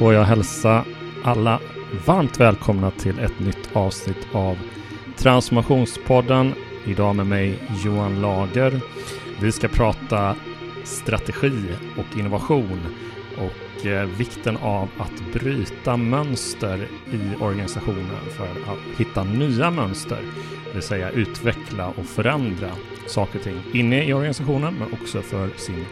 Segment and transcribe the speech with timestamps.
[0.00, 0.84] Får jag hälsa
[1.24, 1.60] alla
[2.06, 4.58] varmt välkomna till ett nytt avsnitt av
[5.16, 6.54] Transformationspodden.
[6.86, 8.80] Idag med mig Johan Lager.
[9.40, 10.36] Vi ska prata
[10.84, 11.64] strategi
[11.98, 12.80] och innovation
[13.36, 20.18] och eh, vikten av att bryta mönster i organisationen för att hitta nya mönster.
[20.66, 22.70] Det vill säga utveckla och förändra
[23.06, 25.84] saker och ting inne i organisationen men också för sin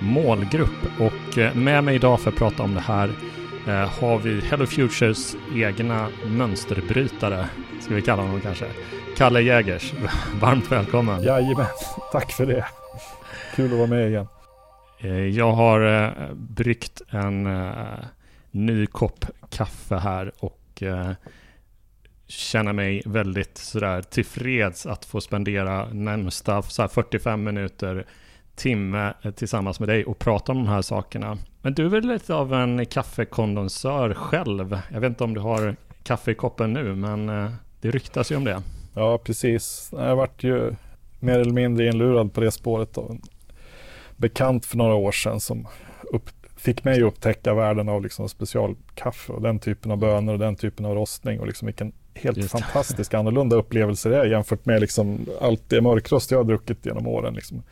[0.00, 1.00] målgrupp.
[1.00, 3.10] Och eh, med mig idag för att prata om det här
[3.74, 7.48] har vi Hello Futures egna mönsterbrytare,
[7.80, 8.66] ska vi kalla honom kanske.
[9.16, 9.92] Kalle Jägers,
[10.40, 11.22] varmt välkommen.
[11.22, 11.66] Jajamän,
[12.12, 12.66] tack för det.
[13.54, 14.26] Kul att vara med igen.
[15.00, 17.48] Eh, jag har bryggt en
[18.50, 20.82] ny kopp kaffe här och
[22.26, 28.06] känner mig väldigt sådär tillfreds att få spendera närmsta så 45 minuter
[28.54, 31.38] timme tillsammans med dig och prata om de här sakerna.
[31.66, 34.78] Men du är väl lite av en kaffekondensör själv?
[34.92, 37.50] Jag vet inte om du har kaffe i koppen nu, men eh,
[37.80, 38.62] det ryktas ju om det.
[38.94, 39.88] Ja, precis.
[39.92, 40.72] Jag varit ju
[41.20, 43.22] mer eller mindre inlurad på det spåret av en
[44.16, 45.68] bekant för några år sedan som
[46.12, 50.38] upp, fick mig att upptäcka världen av liksom specialkaffe och den typen av bönor och
[50.38, 52.50] den typen av rostning och liksom vilken helt Just.
[52.50, 57.06] fantastisk annorlunda upplevelse det är jämfört med liksom allt det mörkrost jag har druckit genom
[57.06, 57.34] åren.
[57.34, 57.62] Liksom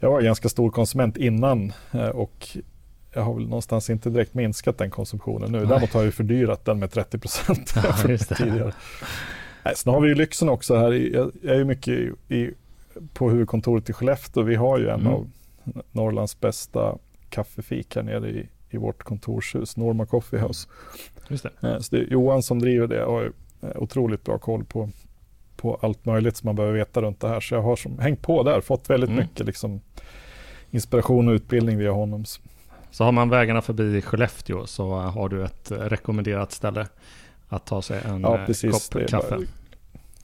[0.00, 2.56] jag var ganska stor konsument innan eh, och
[3.16, 5.58] jag har väl någonstans inte direkt minskat den konsumtionen nu.
[5.58, 5.66] Nej.
[5.66, 8.72] Däremot har jag ju fördyrat den med 30 procent ja, tidigare.
[9.74, 10.92] sen har vi ju lyxen också här.
[10.92, 12.50] Jag är ju mycket i, i,
[13.12, 14.42] på huvudkontoret i Skellefteå.
[14.42, 15.12] Vi har ju en mm.
[15.12, 15.30] av
[15.92, 16.98] Norrlands bästa
[17.30, 20.68] kaffefik här nere i, i vårt kontorshus, Norma Coffee House.
[21.28, 21.68] Just det.
[21.68, 24.90] Eh, så det Johan som driver det har eh, otroligt bra koll på
[25.56, 27.40] på allt möjligt som man behöver veta runt det här.
[27.40, 29.20] Så jag har som, hängt på där, fått väldigt mm.
[29.22, 29.80] mycket liksom,
[30.70, 32.24] inspiration och utbildning via honom.
[32.90, 36.86] Så har man vägarna förbi Skellefteå så har du ett rekommenderat ställe
[37.48, 39.38] att ta sig en ja, eh, kopp kaffe.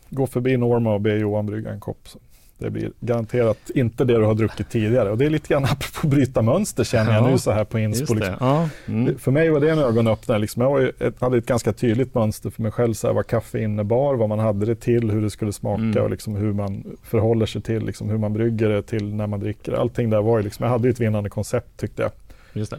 [0.08, 2.08] Gå förbi Norma och be Johan brygga en kopp.
[2.08, 2.18] Så.
[2.62, 5.10] Det blir garanterat inte det du har druckit tidigare.
[5.10, 7.78] Och det är lite grann apropå bryta mönster känner jag ja, nu så här på
[7.78, 8.14] inspo.
[8.14, 8.36] Liksom.
[8.40, 9.18] Ja, mm.
[9.18, 10.38] För mig var det en ögonöppnare.
[10.38, 10.62] Liksom.
[10.62, 12.94] Jag ett, hade ett ganska tydligt mönster för mig själv.
[12.94, 16.02] Så här, vad kaffe innebar, vad man hade det till, hur det skulle smaka mm.
[16.02, 19.40] och liksom hur man förhåller sig till, liksom, hur man brygger det till när man
[19.40, 22.10] dricker Allting där var ju liksom, jag hade ett vinnande koncept tyckte jag.
[22.52, 22.78] Just det.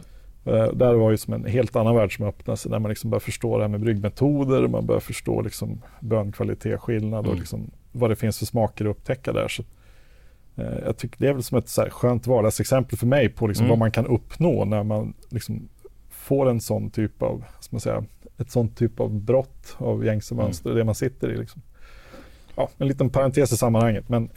[0.50, 3.10] Uh, där var ju som en helt annan värld som öppnade sig, där man liksom
[3.10, 7.30] började förstå det här med bryggmetoder, man börjar förstå liksom bönkvalitet, skillnad mm.
[7.30, 9.48] och liksom vad det finns för smaker att upptäcka där.
[9.48, 9.62] Så,
[10.56, 13.46] eh, jag tycker det är väl som ett så här skönt vardagsexempel för mig på
[13.46, 13.70] liksom mm.
[13.70, 15.68] vad man kan uppnå när man liksom
[16.10, 18.04] får en sån typ av, ska man säga,
[18.38, 20.44] ett sånt typ av brott av gängse mm.
[20.44, 20.78] mönster, mm.
[20.78, 21.36] det man sitter i.
[21.36, 21.62] Liksom.
[22.56, 24.28] Ja, en liten parentes i sammanhanget, men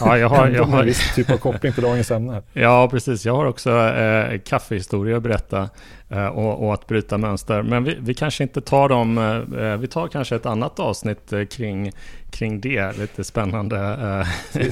[0.00, 2.42] ja, jag har, jag har en viss typ av koppling till dagens ämne.
[2.52, 3.26] Ja, precis.
[3.26, 5.70] Jag har också eh, kaffehistoria att berätta
[6.12, 7.62] och, och, att bryta mönster.
[7.62, 11.44] Men vi, vi kanske inte tar dem, eh, vi tar kanske ett annat avsnitt eh,
[11.44, 11.92] kring
[12.32, 12.98] kring det.
[12.98, 13.76] Lite spännande.
[13.78, 14.62] Eh,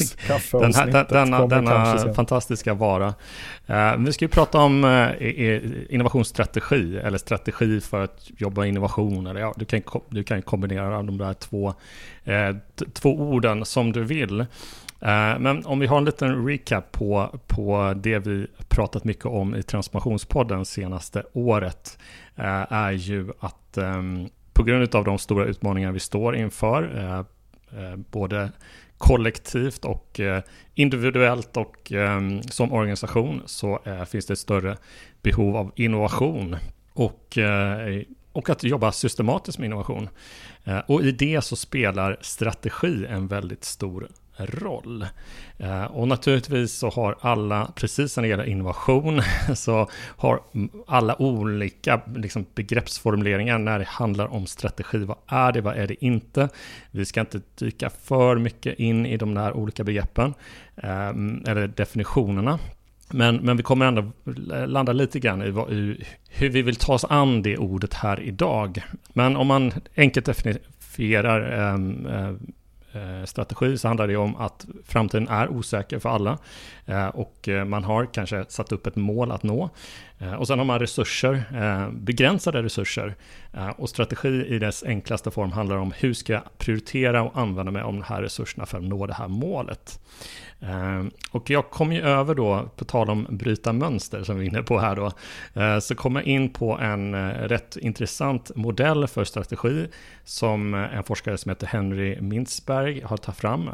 [0.61, 3.15] den här, denna denna fantastiska vara.
[3.67, 9.27] Eh, vi ska ju prata om eh, innovationsstrategi eller strategi för att jobba innovation.
[9.27, 11.75] Eller ja, du, kan, du kan kombinera de där två,
[12.93, 14.47] två orden som du vill.
[15.01, 19.55] Eh, men om vi har en liten recap på, på det vi pratat mycket om
[19.55, 21.99] i Transformationspodden senaste året
[22.37, 27.97] eh, är ju att ehm, på grund av de stora utmaningar vi står inför eh,
[27.97, 28.53] både
[28.99, 30.21] kollektivt och
[30.75, 34.77] individuellt och ehm, som organisation så finns det ett större
[35.23, 36.57] behov av innovation
[36.93, 37.39] och,
[38.33, 40.09] och att jobba systematiskt med innovation.
[40.87, 44.09] Och i det så spelar strategi en väldigt stor
[44.47, 45.07] roll.
[45.59, 49.23] Eh, och naturligtvis så har alla, precis när det gäller innovation,
[49.55, 50.41] så har
[50.87, 54.99] alla olika liksom, begreppsformuleringar när det handlar om strategi.
[54.99, 56.49] Vad är det, vad är det inte?
[56.91, 60.35] Vi ska inte dyka för mycket in i de där olika begreppen,
[60.77, 62.59] ehm, eller definitionerna.
[63.13, 64.11] Men, men vi kommer ändå
[64.67, 68.21] landa lite grann i, vad, i hur vi vill ta oss an det ordet här
[68.21, 68.83] idag.
[69.09, 72.33] Men om man enkelt definierar ehm, eh,
[72.93, 76.39] Eh, strategi så handlar det om att framtiden är osäker för alla
[76.87, 79.71] eh, och eh, man har kanske satt upp ett mål att nå.
[80.39, 81.43] Och sen har man resurser,
[81.93, 83.15] begränsade resurser.
[83.77, 87.83] Och strategi i dess enklaste form handlar om hur ska jag prioritera och använda mig
[87.83, 90.01] av de här resurserna för att nå det här målet.
[90.63, 94.51] Ehm, och jag kom ju över då, på tal om bryta mönster som vi är
[94.51, 95.13] inne på här då,
[95.61, 99.87] eh, så kom jag in på en eh, rätt intressant modell för strategi
[100.25, 103.71] som eh, en forskare som heter Henry Mintzberg har tagit fram.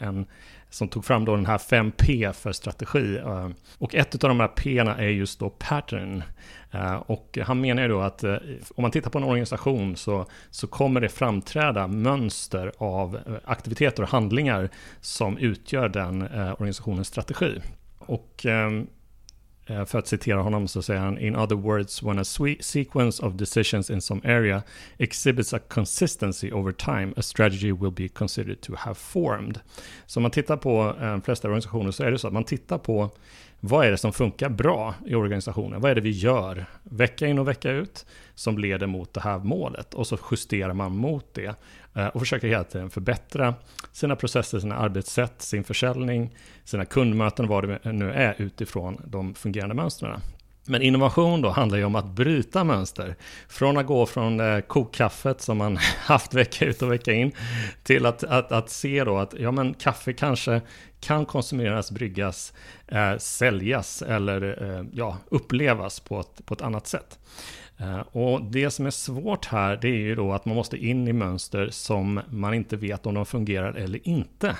[0.00, 0.26] En
[0.70, 3.18] som tog fram då den här 5P för strategi.
[3.18, 6.22] Ehm, och ett av de här P är just då pattern.
[6.72, 8.36] Eh, och han menar ju då att eh,
[8.74, 14.02] om man tittar på en organisation så, så kommer det framträda mönster av eh, aktiviteter
[14.02, 14.70] och handlingar
[15.00, 17.60] som utgör den organisationens strategi.
[17.98, 18.86] Och ehm,
[19.86, 22.24] för att citera honom så säger han In other words, when a
[22.60, 24.62] sequence of decisions in some area
[24.98, 29.60] exhibits a consistency over time, a strategy will be considered to have formed.
[30.06, 32.78] Så om man tittar på de flesta organisationer så är det så att man tittar
[32.78, 33.10] på
[33.64, 35.80] vad är det som funkar bra i organisationen?
[35.80, 39.38] Vad är det vi gör vecka in och vecka ut som leder mot det här
[39.38, 39.94] målet?
[39.94, 41.54] Och så justerar man mot det
[41.94, 43.54] eh, och försöker hela tiden förbättra
[43.92, 49.74] sina processer, sina arbetssätt, sin försäljning, sina kundmöten, vad det nu är utifrån de fungerande
[49.74, 50.20] mönstren.
[50.64, 53.16] Men innovation då handlar ju om att bryta mönster.
[53.48, 57.32] Från att gå från eh, kokkaffet som man haft vecka ut och vecka in
[57.82, 60.60] till att, att, att se då att ja, men kaffe kanske
[61.00, 62.52] kan konsumeras, bryggas,
[62.88, 67.18] eh, säljas eller eh, ja, upplevas på ett, på ett annat sätt.
[67.82, 71.08] Eh, och det som är svårt här det är ju då att man måste in
[71.08, 74.56] i mönster som man inte vet om de fungerar eller inte.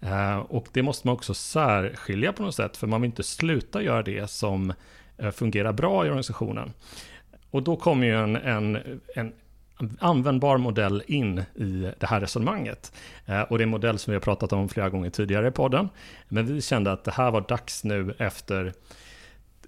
[0.00, 3.82] Eh, och det måste man också särskilja på något sätt för man vill inte sluta
[3.82, 4.72] göra det som
[5.18, 6.72] Eh, fungerar bra i organisationen.
[7.50, 9.32] Och då kommer ju en, en, en
[9.98, 12.92] användbar modell in i det här resonemanget.
[13.26, 15.50] Eh, och det är en modell som vi har pratat om flera gånger tidigare i
[15.50, 15.88] podden.
[16.28, 18.72] Men vi kände att det här var dags nu efter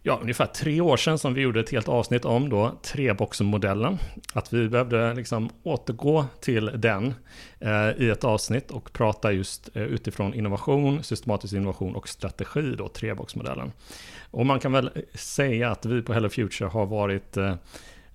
[0.02, 3.98] ja, ungefär tre år sedan som vi gjorde ett helt avsnitt om då treboxmodellen.
[4.32, 7.14] Att vi behövde liksom återgå till den
[7.58, 12.88] eh, i ett avsnitt och prata just eh, utifrån innovation, systematisk innovation och strategi då,
[12.88, 13.72] treboxmodellen.
[14.30, 17.54] Och man kan väl säga att vi på Hello Future har varit eh,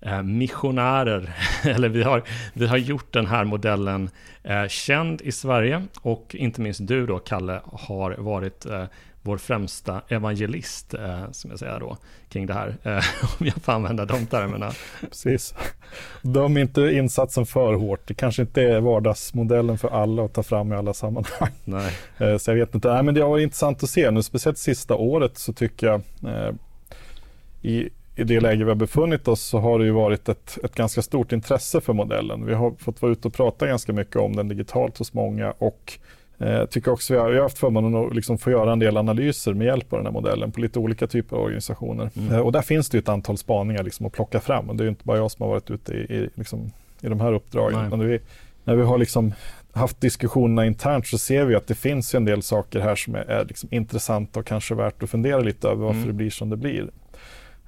[0.02, 2.24] eh, missionärer, eller vi har,
[2.54, 4.10] vi har gjort den här modellen
[4.44, 5.84] eh, känd i Sverige.
[6.02, 8.86] Och inte minst du då, Kalle, har varit eh,
[9.26, 11.98] vår främsta evangelist, eh, som jag säger då,
[12.30, 13.04] kring det här, eh,
[13.40, 14.72] om jag får använda de termerna.
[15.02, 15.54] Precis.
[16.22, 18.08] Döm inte insatsen för hårt.
[18.08, 21.52] Det kanske inte är vardagsmodellen för alla att ta fram i alla sammanhang.
[21.64, 21.94] Nej.
[22.18, 22.94] Eh, så jag vet inte.
[22.94, 26.02] Nej, men det har varit intressant att se nu, speciellt sista året så tycker jag
[27.62, 30.76] i i det läge vi har befunnit oss så har det ju varit ett, ett
[30.76, 32.46] ganska stort intresse för modellen.
[32.46, 36.00] Vi har fått vara ute och prata ganska mycket om den digitalt hos många och
[36.38, 38.98] eh, tycker också vi har, vi har haft förmånen att liksom få göra en del
[38.98, 42.10] analyser med hjälp av den här modellen på lite olika typer av organisationer.
[42.18, 42.34] Mm.
[42.34, 44.88] Eh, och där finns det ett antal spaningar liksom att plocka fram och det är
[44.88, 46.72] inte bara jag som har varit ute i, i, liksom,
[47.02, 48.00] i de här uppdragen.
[48.00, 48.20] Vi,
[48.64, 49.34] när vi har liksom
[49.74, 53.20] haft diskussionerna internt så ser vi att det finns en del saker här som är,
[53.20, 56.08] är liksom intressanta och kanske värt att fundera lite över varför mm.
[56.08, 56.90] det blir som det blir.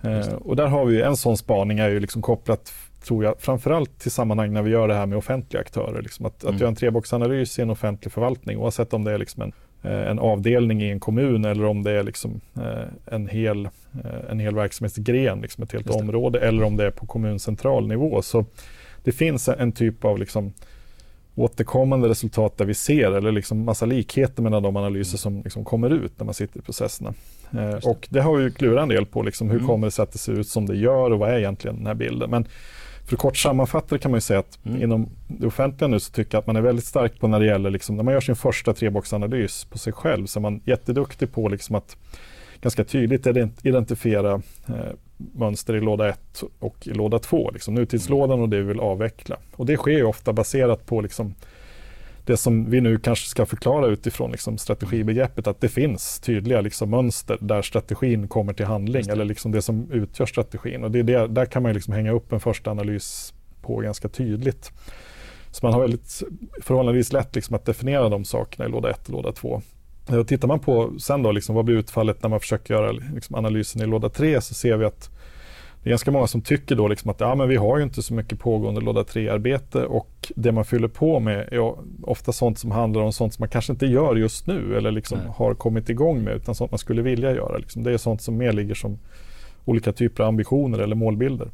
[0.02, 2.74] Eh, och där har vi en sån spaning är ju liksom kopplat
[3.08, 6.02] tror jag, framförallt till sammanhang när vi gör det här med offentliga aktörer.
[6.02, 6.56] Liksom att, mm.
[6.56, 9.54] att göra en treboxanalys i en offentlig förvaltning, oavsett om det är liksom en,
[9.92, 13.70] eh, en avdelning i en kommun eller om det är liksom, eh, en, hel,
[14.30, 18.22] en hel verksamhetsgren, liksom ett helt område, eller om det är på kommuncentral nivå.
[18.22, 18.46] Så
[19.04, 20.54] det finns en typ av liksom,
[21.36, 25.18] återkommande resultat där vi ser, eller liksom massa likheter mellan de analyser mm.
[25.18, 27.14] som liksom kommer ut när man sitter i processerna.
[27.52, 29.68] Eh, och det har vi klurat en del på, liksom, hur mm.
[29.68, 31.88] kommer det sig att det ser ut som det gör och vad är egentligen den
[31.88, 32.30] här bilden.
[32.30, 32.46] Men
[33.08, 34.82] för att kort sammanfatta kan man ju säga att mm.
[34.82, 37.46] inom det offentliga nu så tycker jag att man är väldigt stark på när det
[37.46, 41.32] gäller, liksom, när man gör sin första treboxanalys på sig själv så är man jätteduktig
[41.32, 41.98] på liksom att
[42.62, 43.28] ganska tydligt
[43.64, 44.34] identifiera
[44.68, 48.80] eh, mönster i låda 1 och i låda 2, liksom, nutidslådan och det vi vill
[48.80, 49.38] avveckla.
[49.56, 51.34] Och det sker ju ofta baserat på liksom,
[52.28, 56.90] det som vi nu kanske ska förklara utifrån liksom strategibegreppet, att det finns tydliga liksom
[56.90, 60.84] mönster där strategin kommer till handling, eller liksom det som utgör strategin.
[60.84, 64.10] Och det är det, där kan man liksom hänga upp en första analys på ganska
[64.10, 64.72] tydligt.
[65.52, 66.24] Så man har väldigt
[66.62, 69.62] förhållandevis lätt liksom att definiera de sakerna i låda 1 och låda 2.
[70.08, 73.36] Och tittar man på sen då, liksom, vad blir utfallet när man försöker göra liksom,
[73.36, 75.10] analysen i låda 3 så ser vi att
[75.88, 78.02] det är ganska många som tycker då liksom att ja, men vi har ju inte
[78.02, 82.72] så mycket pågående låda 3-arbete och det man fyller på med är ofta sånt som
[82.72, 86.24] handlar om sånt som man kanske inte gör just nu eller liksom har kommit igång
[86.24, 87.58] med utan sånt man skulle vilja göra.
[87.58, 87.84] Liksom.
[87.84, 89.00] Det är sånt som mer ligger som
[89.66, 91.50] olika typer av ambitioner eller målbilder.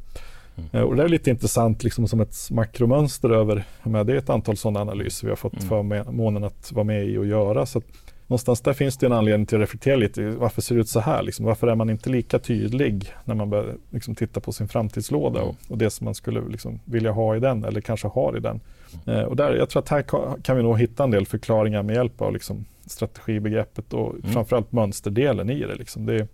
[0.56, 0.68] Mm.
[0.72, 4.56] Eh, och det är lite intressant liksom som ett makromönster över, det är ett antal
[4.56, 5.68] sådana analyser vi har fått mm.
[5.68, 7.66] förmånen att vara med i och göra.
[7.66, 7.82] Så
[8.26, 10.30] någonstans där finns det en anledning till att reflektera lite.
[10.30, 11.22] Varför ser det ut så här?
[11.22, 11.46] Liksom?
[11.46, 15.56] Varför är man inte lika tydlig när man börjar liksom, titta på sin framtidslåda och,
[15.68, 18.60] och det som man skulle liksom, vilja ha i den eller kanske har i den?
[19.06, 19.20] Mm.
[19.20, 20.04] Eh, och där, jag tror att här
[20.42, 24.32] kan vi nog hitta en del förklaringar med hjälp av liksom, strategibegreppet och mm.
[24.32, 25.74] framförallt mönsterdelen i det.
[25.74, 26.06] Liksom.
[26.06, 26.28] det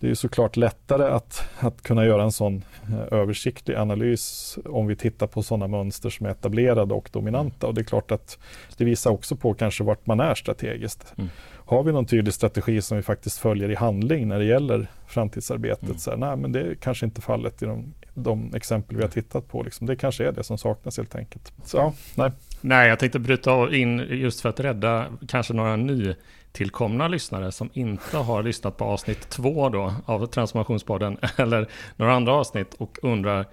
[0.00, 4.96] det är såklart lättare att, att kunna göra en sån eh, översiktlig analys om vi
[4.96, 7.66] tittar på sådana mönster som är etablerade och dominanta.
[7.66, 8.38] Och det är klart att
[8.76, 11.14] det visar också på kanske vart man är strategiskt.
[11.18, 11.30] Mm.
[11.68, 15.82] Har vi någon tydlig strategi som vi faktiskt följer i handling när det gäller framtidsarbetet?
[15.82, 15.98] Mm.
[15.98, 19.10] Så här, nej, men det är kanske inte fallet i de, de exempel vi har
[19.10, 19.62] tittat på.
[19.62, 19.86] Liksom.
[19.86, 21.52] Det kanske är det som saknas helt enkelt.
[21.64, 22.30] Så, ja, nej.
[22.60, 26.14] nej, jag tänkte bryta in just för att rädda kanske några ny
[26.58, 32.32] nytillkomna lyssnare som inte har lyssnat på avsnitt två då av Transformationspodden eller några andra
[32.32, 33.46] avsnitt och undrar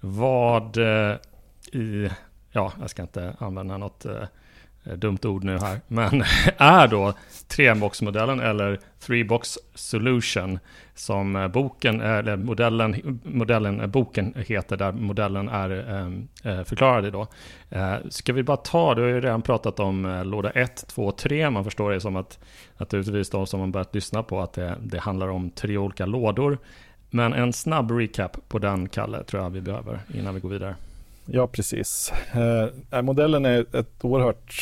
[0.00, 1.16] vad eh,
[1.72, 2.10] i,
[2.50, 4.26] ja, jag ska inte använda något Eh,
[4.84, 6.24] Eh, dumt ord nu här, men
[6.56, 7.14] är då
[7.48, 10.58] treboxmodellen eller 3box solution
[10.94, 17.12] som eh, boken, eller modellen, modellen, eh, boken heter där modellen är ehm, eh, förklarad
[17.12, 17.26] då.
[17.70, 21.12] Eh, ska vi bara ta, du har ju redan pratat om eh, låda 1, 2,
[21.12, 22.38] 3, man förstår det som att
[22.76, 26.58] naturligtvis de som man börjat lyssna på att det, det handlar om tre olika lådor.
[27.10, 30.74] Men en snabb recap på den, Kalle, tror jag vi behöver innan vi går vidare.
[31.26, 32.12] Ja, precis.
[32.92, 34.54] Eh, modellen är ett oerhört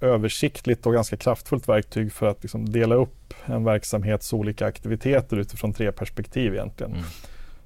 [0.00, 5.72] översiktligt och ganska kraftfullt verktyg för att liksom dela upp en verksamhets olika aktiviteter utifrån
[5.72, 6.92] tre perspektiv egentligen.
[6.92, 7.04] Mm.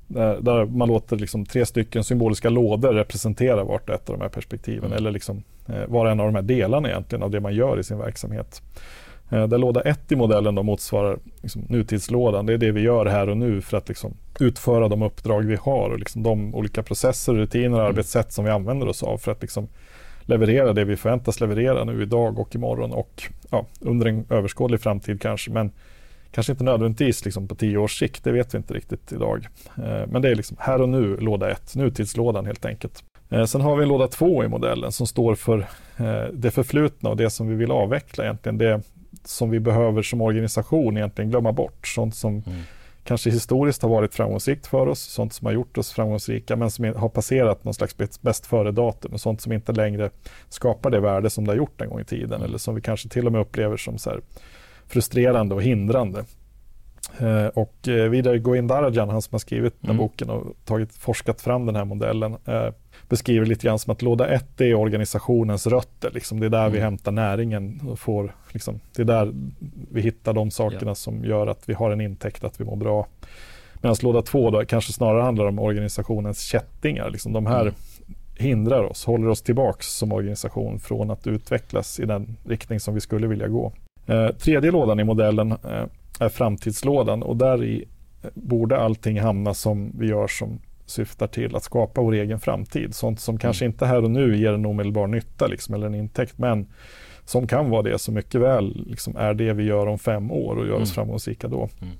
[0.07, 4.23] Där, där, man låter liksom tre stycken symboliska lådor representera vart och ett av de
[4.23, 4.99] här perspektiven mm.
[4.99, 7.85] eller liksom, eh, vara en av de här delarna egentligen av det man gör i
[7.85, 8.63] sin verksamhet.
[9.31, 12.47] Eh, där låda 1 i modellen då motsvarar liksom nutidslådan.
[12.47, 15.57] Det är det vi gör här och nu för att liksom utföra de uppdrag vi
[15.57, 17.87] har och liksom de olika processer, rutiner och mm.
[17.87, 19.69] arbetssätt som vi använder oss av för att liksom
[20.23, 25.21] leverera det vi förväntas leverera nu idag och imorgon och ja, under en överskådlig framtid
[25.21, 25.51] kanske.
[25.51, 25.71] Men
[26.31, 29.49] kanske inte nödvändigtvis liksom på tio års sikt, det vet vi inte riktigt idag.
[29.77, 33.05] Eh, men det är liksom här och nu, låda 1, nutidslådan helt enkelt.
[33.31, 35.67] Eh, sen har vi en låda 2 i modellen som står för
[36.33, 38.59] det förflutna och det som vi vill avveckla egentligen.
[38.59, 38.83] Det
[39.25, 41.87] som vi behöver som organisation egentligen glömma bort.
[41.87, 42.61] Sånt som mm.
[43.05, 46.85] kanske historiskt har varit framgångsrikt för oss, sånt som har gjort oss framgångsrika men som
[46.85, 49.19] har passerat någon slags bäst före-datum.
[49.19, 50.11] Sånt som inte längre
[50.49, 52.43] skapar det värde som det har gjort en gång i tiden mm.
[52.43, 54.21] eller som vi kanske till och med upplever som så
[54.87, 56.25] frustrerande och hindrande.
[57.19, 60.07] Eh, och eh, vidare Goin Darajan, han som har skrivit den här mm.
[60.07, 62.69] boken och tagit, forskat fram den här modellen, eh,
[63.11, 66.11] beskriver lite grann som att låda ett är organisationens rötter.
[66.15, 66.41] Liksom.
[66.41, 66.73] Det är där mm.
[66.73, 67.81] vi hämtar näringen.
[67.89, 69.33] Och får, liksom, det är där
[69.91, 70.95] vi hittar de sakerna yeah.
[70.95, 73.07] som gör att vi har en intäkt, att vi mår bra.
[73.83, 77.11] Medan låda två då kanske snarare handlar om organisationens kättingar.
[77.11, 77.75] Liksom de här mm.
[78.39, 83.01] hindrar oss, håller oss tillbaks som organisation från att utvecklas i den riktning som vi
[83.01, 83.73] skulle vilja gå.
[84.07, 85.85] Eh, tredje lådan i modellen eh,
[86.21, 87.85] är framtidslådan och där i
[88.35, 90.61] borde allting hamna som vi gör som
[90.91, 92.95] syftar till att skapa vår egen framtid.
[92.95, 93.41] Sånt som mm.
[93.41, 96.67] kanske inte här och nu ger en omedelbar nytta liksom, eller en intäkt, men
[97.25, 100.57] som kan vara det som mycket väl liksom, är det vi gör om fem år
[100.57, 100.95] och gör oss mm.
[100.95, 101.69] framgångsrika då.
[101.81, 101.95] Mm.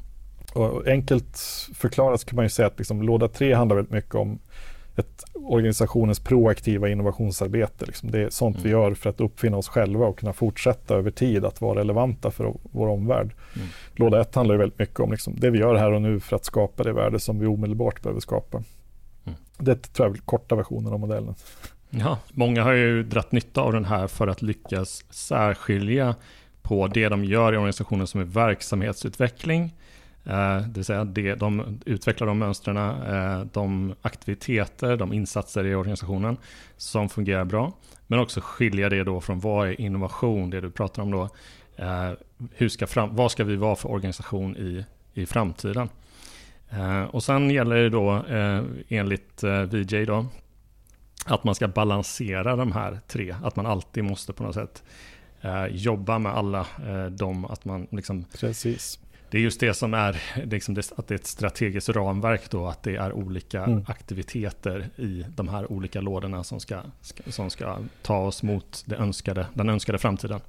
[0.55, 1.39] Och enkelt
[1.75, 4.39] förklarat kan man ju säga att liksom, låda tre handlar väldigt mycket om
[4.97, 7.87] ett, organisationens proaktiva innovationsarbete.
[7.87, 8.11] Liksom.
[8.11, 8.65] Det är sånt mm.
[8.65, 12.31] vi gör för att uppfinna oss själva och kunna fortsätta över tid att vara relevanta
[12.31, 13.33] för vår omvärld.
[13.57, 13.69] Mm.
[13.95, 16.37] Låda ett handlar ju väldigt mycket om liksom, det vi gör här och nu för
[16.37, 18.63] att skapa det värde som vi omedelbart behöver skapa.
[19.61, 21.35] Det tror jag är korta versionen av modellen.
[21.91, 26.15] Ja, många har ju dratt nytta av den här för att lyckas särskilja
[26.63, 29.75] på det de gör i organisationen som är verksamhetsutveckling
[30.25, 35.75] eh, det vill säga det, de utvecklar de mönstren, eh, de aktiviteter, de insatser i
[35.75, 36.37] organisationen
[36.77, 37.73] som fungerar bra.
[38.07, 41.29] Men också skilja det då från vad är innovation, det du pratar om då.
[41.77, 42.13] Eh,
[42.55, 45.89] hur ska fram, vad ska vi vara för organisation i, i framtiden?
[47.11, 48.25] Och sen gäller det då
[48.89, 50.27] enligt VJ då
[51.25, 53.35] att man ska balansera de här tre.
[53.43, 54.83] Att man alltid måste på något sätt
[55.71, 56.67] jobba med alla
[57.11, 59.01] de, att man liksom Precis
[59.31, 62.67] det är just det som är, liksom det, att det är ett strategiskt ramverk då,
[62.67, 63.85] att det är olika mm.
[63.89, 66.83] aktiviteter i de här olika lådorna som ska,
[67.27, 70.41] som ska ta oss mot det önskade, den önskade framtiden.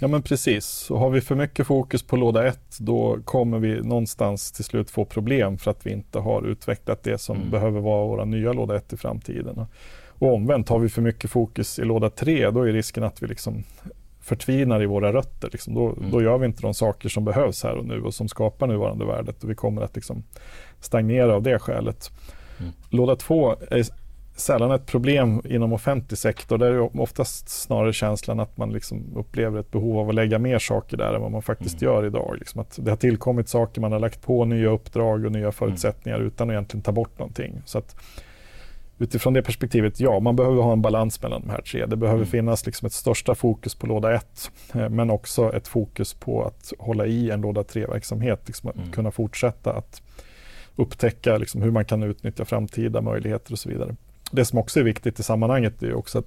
[0.00, 3.80] Ja men precis, så har vi för mycket fokus på låda 1 då kommer vi
[3.82, 7.50] någonstans till slut få problem för att vi inte har utvecklat det som mm.
[7.50, 9.66] behöver vara våra nya låda 1 i framtiden.
[10.18, 13.26] Och omvänt, har vi för mycket fokus i låda 3 då är risken att vi
[13.26, 13.64] liksom
[14.20, 15.48] förtvinar i våra rötter.
[15.52, 15.74] Liksom.
[15.74, 16.10] Då, mm.
[16.10, 19.04] då gör vi inte de saker som behövs här och nu och som skapar nuvarande
[19.04, 20.22] värdet och vi kommer att liksom
[20.80, 22.10] stagnera av det skälet.
[22.58, 22.72] Mm.
[22.90, 23.84] Låda två är
[24.36, 26.58] sällan ett problem inom offentlig sektor.
[26.58, 30.58] Där är oftast snarare känslan att man liksom upplever ett behov av att lägga mer
[30.58, 31.94] saker där än vad man faktiskt mm.
[31.94, 32.36] gör idag.
[32.38, 36.16] Liksom att det har tillkommit saker, man har lagt på nya uppdrag och nya förutsättningar
[36.16, 36.28] mm.
[36.28, 37.62] utan att egentligen ta bort någonting.
[37.64, 37.96] Så att
[38.98, 41.86] utifrån det perspektivet, ja, man behöver ha en balans mellan de här tre.
[41.86, 42.30] Det behöver mm.
[42.30, 46.72] finnas liksom ett största fokus på låda 1, eh, men också ett fokus på att
[46.78, 48.92] hålla i en låda 3-verksamhet, liksom att mm.
[48.92, 50.02] kunna fortsätta att
[50.76, 53.96] upptäcka liksom hur man kan utnyttja framtida möjligheter och så vidare.
[54.30, 56.26] Det som också är viktigt i sammanhanget är också att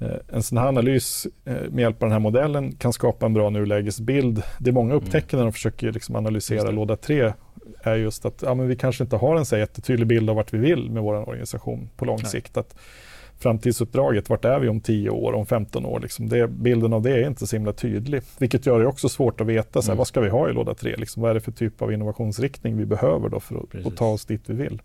[0.00, 3.34] eh, en sån här analys eh, med hjälp av den här modellen kan skapa en
[3.34, 4.42] bra nulägesbild.
[4.58, 5.04] Det många mm.
[5.04, 7.32] upptäcker när de försöker liksom analysera låda 3
[7.82, 10.52] är just att ja, men vi kanske inte har en så jättetydlig bild av vart
[10.52, 12.30] vi vill med vår organisation på lång Nej.
[12.30, 12.56] sikt.
[12.56, 12.74] Att
[13.38, 16.00] framtidsuppdraget, vart är vi om 10 år, om 15 år?
[16.00, 18.22] Liksom det, bilden av det är inte så himla tydlig.
[18.38, 19.98] Vilket gör det också svårt att veta, så här, mm.
[19.98, 20.96] vad ska vi ha i låda 3?
[20.96, 24.06] Liksom, vad är det för typ av innovationsriktning vi behöver då för att, att ta
[24.06, 24.82] oss dit vi vill?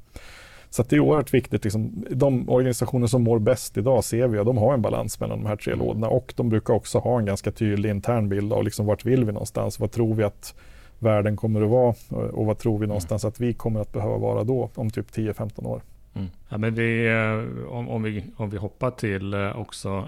[0.73, 1.63] Så det är oerhört viktigt.
[1.63, 5.43] Liksom, de organisationer som mår bäst idag ser vi, och de har en balans mellan
[5.43, 5.85] de här tre mm.
[5.85, 9.25] lådorna och de brukar också ha en ganska tydlig intern bild av liksom, vart vill
[9.25, 9.79] vi någonstans?
[9.79, 10.55] Vad tror vi att
[10.99, 11.95] världen kommer att vara
[12.31, 15.67] och vad tror vi någonstans att vi kommer att behöva vara då om typ 10-15
[15.67, 15.81] år.
[16.13, 16.27] Mm.
[16.49, 20.07] Ja, men vi, eh, om, om, vi, om vi hoppar till eh, också,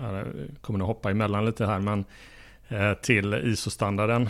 [0.61, 2.05] kommer nog hoppa emellan lite här, men
[2.67, 4.29] eh, till ISO-standarden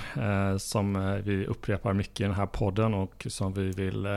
[0.60, 4.08] som vi upprepar mycket i den här podden och som vi vill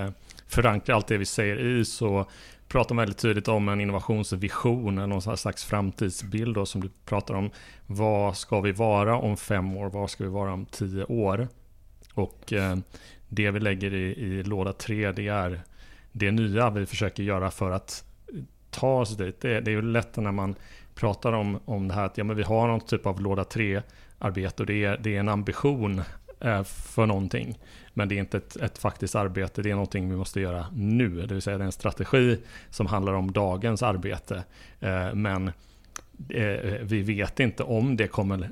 [0.48, 2.26] förankra allt det vi säger i så
[2.68, 7.50] pratar man väldigt tydligt om en innovationsvision, någon slags framtidsbild då, som du pratar om.
[7.86, 9.90] Vad ska vi vara om fem år?
[9.90, 11.48] Vad ska vi vara om tio år?
[12.14, 12.76] Och eh,
[13.28, 15.60] det vi lägger i, i låda 3 det är
[16.12, 18.04] det nya vi försöker göra för att
[18.70, 19.40] ta oss dit.
[19.40, 20.54] Det, det är ju lätt när man
[20.94, 24.60] pratar om, om det här att ja, men vi har någon typ av låda 3-arbete
[24.60, 26.02] och det är, det är en ambition
[26.40, 27.58] Eh, för någonting.
[27.94, 31.26] Men det är inte ett, ett faktiskt arbete, det är någonting vi måste göra nu.
[31.26, 32.38] Det vill säga det är en strategi
[32.70, 34.44] som handlar om dagens arbete.
[34.80, 35.48] Eh, men
[36.28, 38.50] eh, vi vet inte om det kommer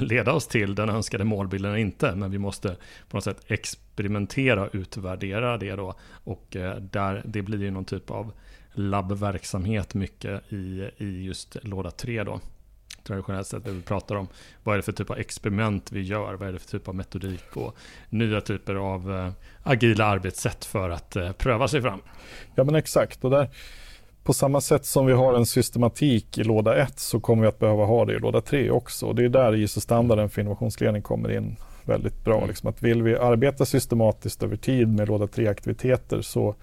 [0.02, 2.76] leda oss till den önskade målbilden eller inte, men vi måste
[3.08, 5.94] på något sätt experimentera och utvärdera det då.
[6.24, 8.32] Och där, det blir ju någon typ av
[8.72, 12.40] labbverksamhet mycket i, i just låda 3 då.
[13.04, 14.28] Traditionellt sett, där vi pratar om
[14.62, 16.94] vad är det för typ av experiment vi gör, vad är det för typ av
[16.94, 17.76] metodik och
[18.08, 19.32] nya typer av
[19.62, 22.00] agila arbetssätt för att pröva sig fram.
[22.54, 23.50] Ja men exakt, och där
[24.24, 27.58] på samma sätt som vi har en systematik i låda 1 så kommer vi att
[27.58, 29.06] behöva ha det i låda 3 också.
[29.06, 32.36] Och det är där ISO-standarden för innovationsledning kommer in väldigt bra.
[32.36, 32.48] Mm.
[32.48, 36.54] Liksom att vill vi arbeta systematiskt över tid med låda 3-aktiviteter så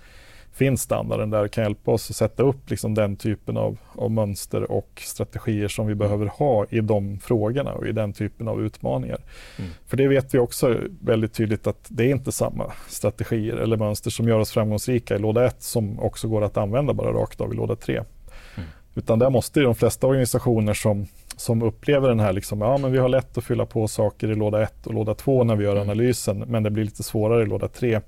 [0.60, 4.12] finns standarden där och kan hjälpa oss att sätta upp liksom den typen av, av
[4.12, 6.00] mönster och strategier som vi mm.
[6.00, 9.20] behöver ha i de frågorna och i den typen av utmaningar.
[9.58, 9.72] Mm.
[9.88, 14.12] För det vet vi också väldigt tydligt att det är inte samma strategier eller mönster
[14.12, 17.54] som gör oss framgångsrika i låda 1 som också går att använda bara rakt av
[17.54, 17.96] i låda 3.
[17.96, 18.70] Mm.
[18.96, 21.06] Utan där måste de flesta organisationer som,
[21.38, 24.36] som upplever den här, liksom, ja men vi har lätt att fylla på saker i
[24.36, 25.84] låda 1 och låda 2 när vi gör mm.
[25.84, 28.02] analysen, men det blir lite svårare i låda 3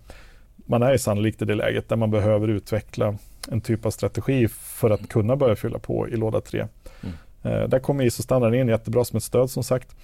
[0.72, 3.16] man är sannolikt i det läget där man behöver utveckla
[3.52, 6.68] en typ av strategi för att kunna börja fylla på i låda 3.
[7.02, 7.16] Mm.
[7.44, 9.96] Eh, där kommer ISO-standarden in jättebra som ett stöd som sagt.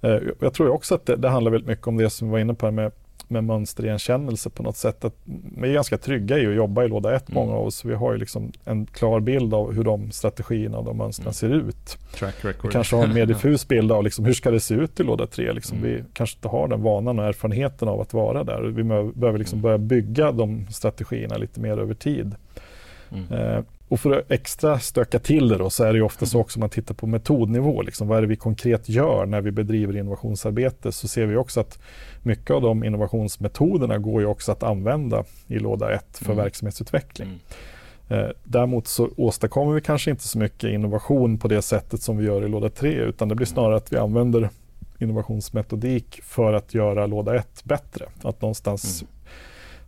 [0.00, 2.38] Eh, jag tror också att det, det, handlar väldigt mycket om det som vi var
[2.38, 2.92] inne på med
[3.28, 5.04] med mönsterigenkännelse på något sätt.
[5.04, 5.14] Att
[5.56, 7.34] vi är ganska trygga i att jobba i låda 1, mm.
[7.34, 7.84] många av oss.
[7.84, 11.32] Vi har ju liksom en klar bild av hur de strategierna och de mönstren mm.
[11.34, 11.98] ser ut.
[12.64, 15.02] Vi kanske har en mer diffus bild av liksom, hur ska det se ut i
[15.02, 15.52] låda 3.
[15.52, 15.78] Liksom.
[15.78, 15.90] Mm.
[15.90, 18.62] Vi kanske inte har den vanan och erfarenheten av att vara där.
[18.62, 18.82] Vi
[19.14, 19.62] behöver liksom mm.
[19.62, 22.34] börja bygga de strategierna lite mer över tid.
[23.12, 23.32] Mm.
[23.32, 26.40] Eh, och för att extra stöka till det då, så är det ju ofta så
[26.40, 29.96] också man tittar på metodnivå, liksom, vad är det vi konkret gör när vi bedriver
[29.96, 31.78] innovationsarbete, så ser vi också att
[32.22, 36.36] mycket av de innovationsmetoderna går ju också att använda i låda 1 för mm.
[36.36, 37.28] verksamhetsutveckling.
[38.08, 38.24] Mm.
[38.24, 42.24] Eh, däremot så åstadkommer vi kanske inte så mycket innovation på det sättet som vi
[42.24, 44.50] gör i låda 3, utan det blir snarare att vi använder
[44.98, 48.06] innovationsmetodik för att göra låda 1 bättre.
[48.22, 49.14] Att någonstans mm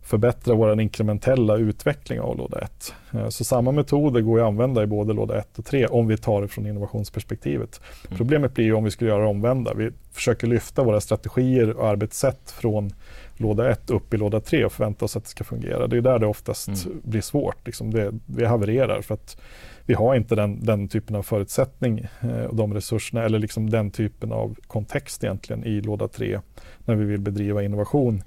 [0.07, 2.93] förbättra vår inkrementella utveckling av låda 1.
[3.13, 6.17] Eh, så samma metoder går att använda i både låda 1 och 3 om vi
[6.17, 7.81] tar det från innovationsperspektivet.
[8.07, 8.17] Mm.
[8.17, 9.73] Problemet blir om vi skulle göra det omvända.
[9.73, 12.91] Vi försöker lyfta våra strategier och arbetssätt från
[13.37, 15.87] låda 1 upp i låda 3 och förvänta oss att det ska fungera.
[15.87, 17.01] Det är där det oftast mm.
[17.03, 17.65] blir svårt.
[17.65, 19.37] Liksom det, vi havererar för att
[19.85, 23.91] vi har inte den, den typen av förutsättning eh, och de resurserna eller liksom den
[23.91, 26.39] typen av kontext egentligen i låda 3
[26.85, 28.23] när vi vill bedriva innovation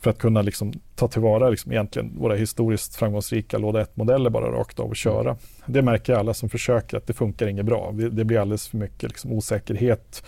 [0.00, 4.80] för att kunna liksom ta tillvara liksom egentligen våra historiskt framgångsrika låda 1-modeller bara rakt
[4.80, 5.36] av och köra.
[5.66, 7.92] Det märker alla som försöker att det funkar inget bra.
[7.92, 10.24] Det blir alldeles för mycket liksom osäkerhet.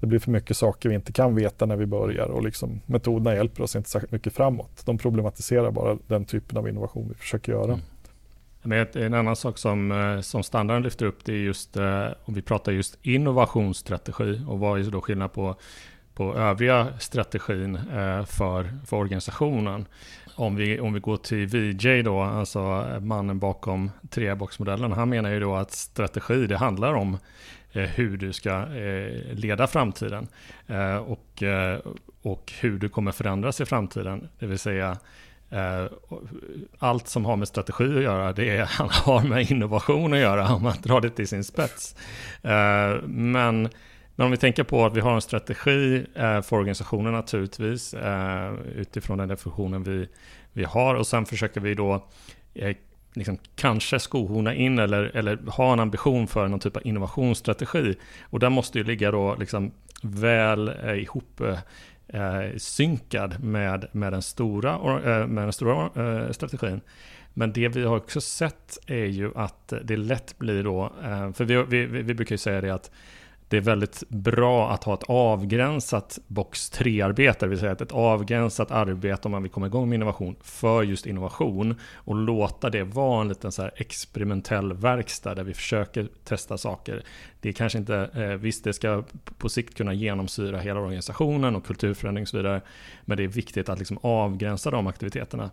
[0.00, 3.34] Det blir för mycket saker vi inte kan veta när vi börjar och liksom metoderna
[3.34, 4.82] hjälper oss inte särskilt mycket framåt.
[4.84, 7.72] De problematiserar bara den typen av innovation vi försöker göra.
[7.72, 7.80] Mm.
[8.62, 12.34] Men en annan sak som, eh, som standarden lyfter upp det är just eh, om
[12.34, 15.56] vi pratar just innovationsstrategi och vad är då skillnad på
[16.14, 19.86] på övriga strategin eh, för, för organisationen.
[20.34, 25.40] Om vi, om vi går till VJ då, alltså mannen bakom treboxmodellen, han menar ju
[25.40, 27.18] då att strategi, det handlar om
[27.72, 30.28] eh, hur du ska eh, leda framtiden
[31.06, 31.42] och,
[32.22, 34.28] och hur du kommer förändras i framtiden.
[34.38, 34.98] Det vill säga
[36.78, 38.64] allt som har med strategi att göra, det är,
[39.04, 41.96] har med innovation att göra om man drar det till sin spets.
[43.04, 43.68] Men
[44.16, 48.54] men om vi tänker på att vi har en strategi eh, för organisationen naturligtvis eh,
[48.76, 50.08] utifrån den definitionen vi,
[50.52, 52.08] vi har och sen försöker vi då
[52.54, 52.76] eh,
[53.14, 57.96] liksom, kanske skohorna in eller, eller ha en ambition för någon typ av innovationsstrategi.
[58.22, 59.72] Och den måste ju ligga då liksom
[60.02, 61.40] väl eh, ihop
[62.08, 66.80] eh, synkad med, med den stora, eh, med den stora eh, strategin.
[67.36, 70.92] Men det vi har också sett är ju att det lätt blir då,
[71.34, 72.90] för vi, vi, vi brukar ju säga det att
[73.54, 78.70] det är väldigt bra att ha ett avgränsat box 3-arbete, det vill säga ett avgränsat
[78.70, 83.20] arbete om man vill komma igång med innovation för just innovation och låta det vara
[83.20, 87.02] en liten så här experimentell verkstad där vi försöker testa saker.
[87.40, 89.04] Det är kanske inte, eh, visst det ska
[89.38, 92.60] på sikt kunna genomsyra hela organisationen och kulturförändring och så vidare,
[93.04, 95.50] men det är viktigt att liksom avgränsa de aktiviteterna.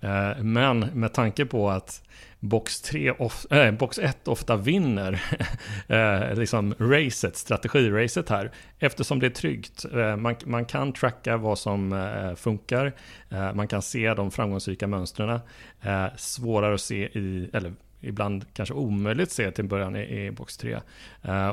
[0.00, 2.02] Eh, men med tanke på att
[2.44, 5.22] box, 3 of, äh, box 1 ofta vinner
[5.88, 8.52] eh, liksom racet, strategiracet här.
[8.78, 9.84] Eftersom det är tryggt.
[9.94, 12.92] Eh, man, man kan tracka vad som eh, funkar.
[13.28, 15.40] Eh, man kan se de framgångsrika mönstren.
[15.82, 20.30] Eh, svårare att se i, eller ibland kanske omöjligt att se till början i, i
[20.30, 20.78] box 3.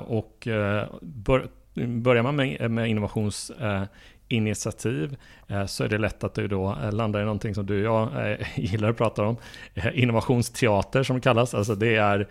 [0.05, 0.47] och
[1.01, 1.47] bör,
[1.87, 3.51] börjar man med, med innovations
[4.31, 5.17] initiativ
[5.47, 8.11] eh, så är det lätt att du då eh, landar i någonting som du och
[8.11, 9.37] jag eh, gillar att prata om.
[9.93, 11.53] Innovationsteater som det kallas.
[11.53, 12.27] Alltså det är,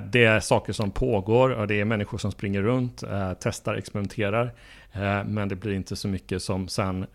[0.00, 3.02] det är saker som pågår och det är människor som springer runt,
[3.40, 4.52] testar, experimenterar.
[5.24, 7.06] Men det blir inte så mycket som sen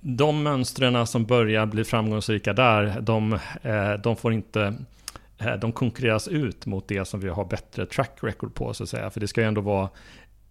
[0.00, 3.38] de mönstren som börjar bli framgångsrika där, de,
[4.02, 4.74] de får inte
[5.60, 9.10] de konkurreras ut mot det som vi har bättre track record på så att säga.
[9.10, 9.88] För det ska ju ändå vara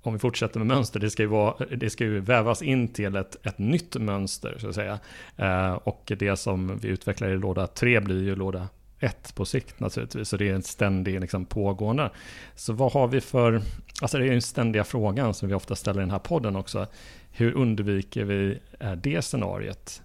[0.02, 3.16] om vi fortsätter med mönster, det ska ju, vara, det ska ju vävas in till
[3.16, 5.00] ett, ett nytt mönster så att säga.
[5.38, 8.68] Eh, och det som vi utvecklar i låda 3 blir ju låda
[9.00, 10.30] 1 på sikt naturligtvis.
[10.30, 12.10] Så det är en ständig liksom, pågående.
[12.56, 13.62] Så vad har vi för,
[14.02, 16.88] alltså det är den ständiga frågan som vi ofta ställer i den här podden också.
[17.32, 20.02] Hur undviker vi eh, det scenariet?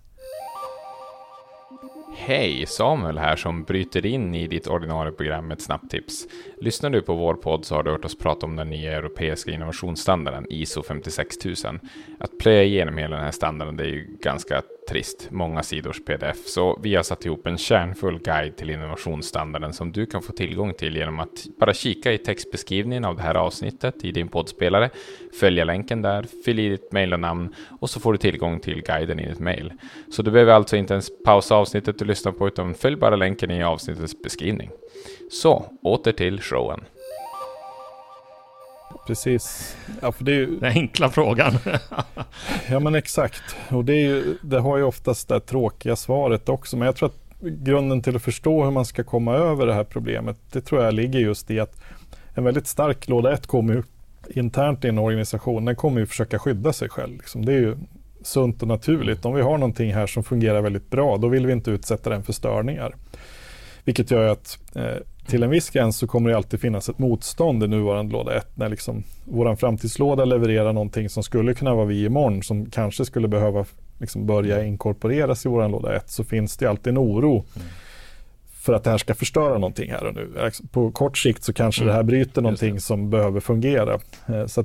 [2.19, 6.27] Hej, Samuel här som bryter in i ditt ordinarie program med ett snabbt tips.
[6.61, 9.51] Lyssnar du på vår podd så har du hört oss prata om den nya europeiska
[9.51, 11.81] innovationsstandarden ISO 56000.
[12.19, 16.47] Att plöja igenom hela den här standarden det är ju ganska trist, många sidors pdf,
[16.47, 20.75] så vi har satt ihop en kärnfull guide till innovationsstandarden som du kan få tillgång
[20.75, 24.91] till genom att bara kika i textbeskrivningen av det här avsnittet i din poddspelare,
[25.41, 28.83] följa länken där, fyll i ditt mejl och namn och så får du tillgång till
[28.83, 29.73] guiden i ditt mejl.
[30.11, 33.51] Så du behöver alltså inte ens pausa avsnittet du lyssnar på utan följ bara länken
[33.51, 34.71] i avsnittets beskrivning.
[35.31, 36.81] Så, åter till showen.
[39.07, 39.77] Precis.
[40.03, 40.59] Ja, för det är ju...
[40.61, 41.53] Den enkla frågan.
[42.71, 43.43] ja, men exakt.
[43.69, 46.77] Och det, är ju, det har ju oftast det tråkiga svaret också.
[46.77, 49.85] Men jag tror att grunden till att förstå hur man ska komma över det här
[49.85, 51.83] problemet, det tror jag ligger just i att
[52.35, 53.83] en väldigt stark låda 1 kommer ju
[54.29, 57.17] internt i en organisation, den kommer ju försöka skydda sig själv.
[57.17, 57.45] Liksom.
[57.45, 57.77] Det är ju
[58.23, 59.25] sunt och naturligt.
[59.25, 62.23] Om vi har någonting här som fungerar väldigt bra, då vill vi inte utsätta den
[62.23, 62.95] för störningar.
[63.85, 67.65] Vilket gör att eh, till en viss gräns så kommer det alltid finnas ett motstånd
[67.65, 68.49] i nuvarande låda 1.
[68.55, 73.29] När liksom vår framtidslåda levererar någonting som skulle kunna vara vi imorgon som kanske skulle
[73.29, 73.65] behöva
[73.99, 77.69] liksom börja inkorporeras i vår låda 1 så finns det alltid en oro mm.
[78.61, 80.51] för att det här ska förstöra någonting här och nu.
[80.71, 81.89] På kort sikt så kanske mm.
[81.89, 83.99] det här bryter någonting som behöver fungera.
[84.27, 84.65] Eh, så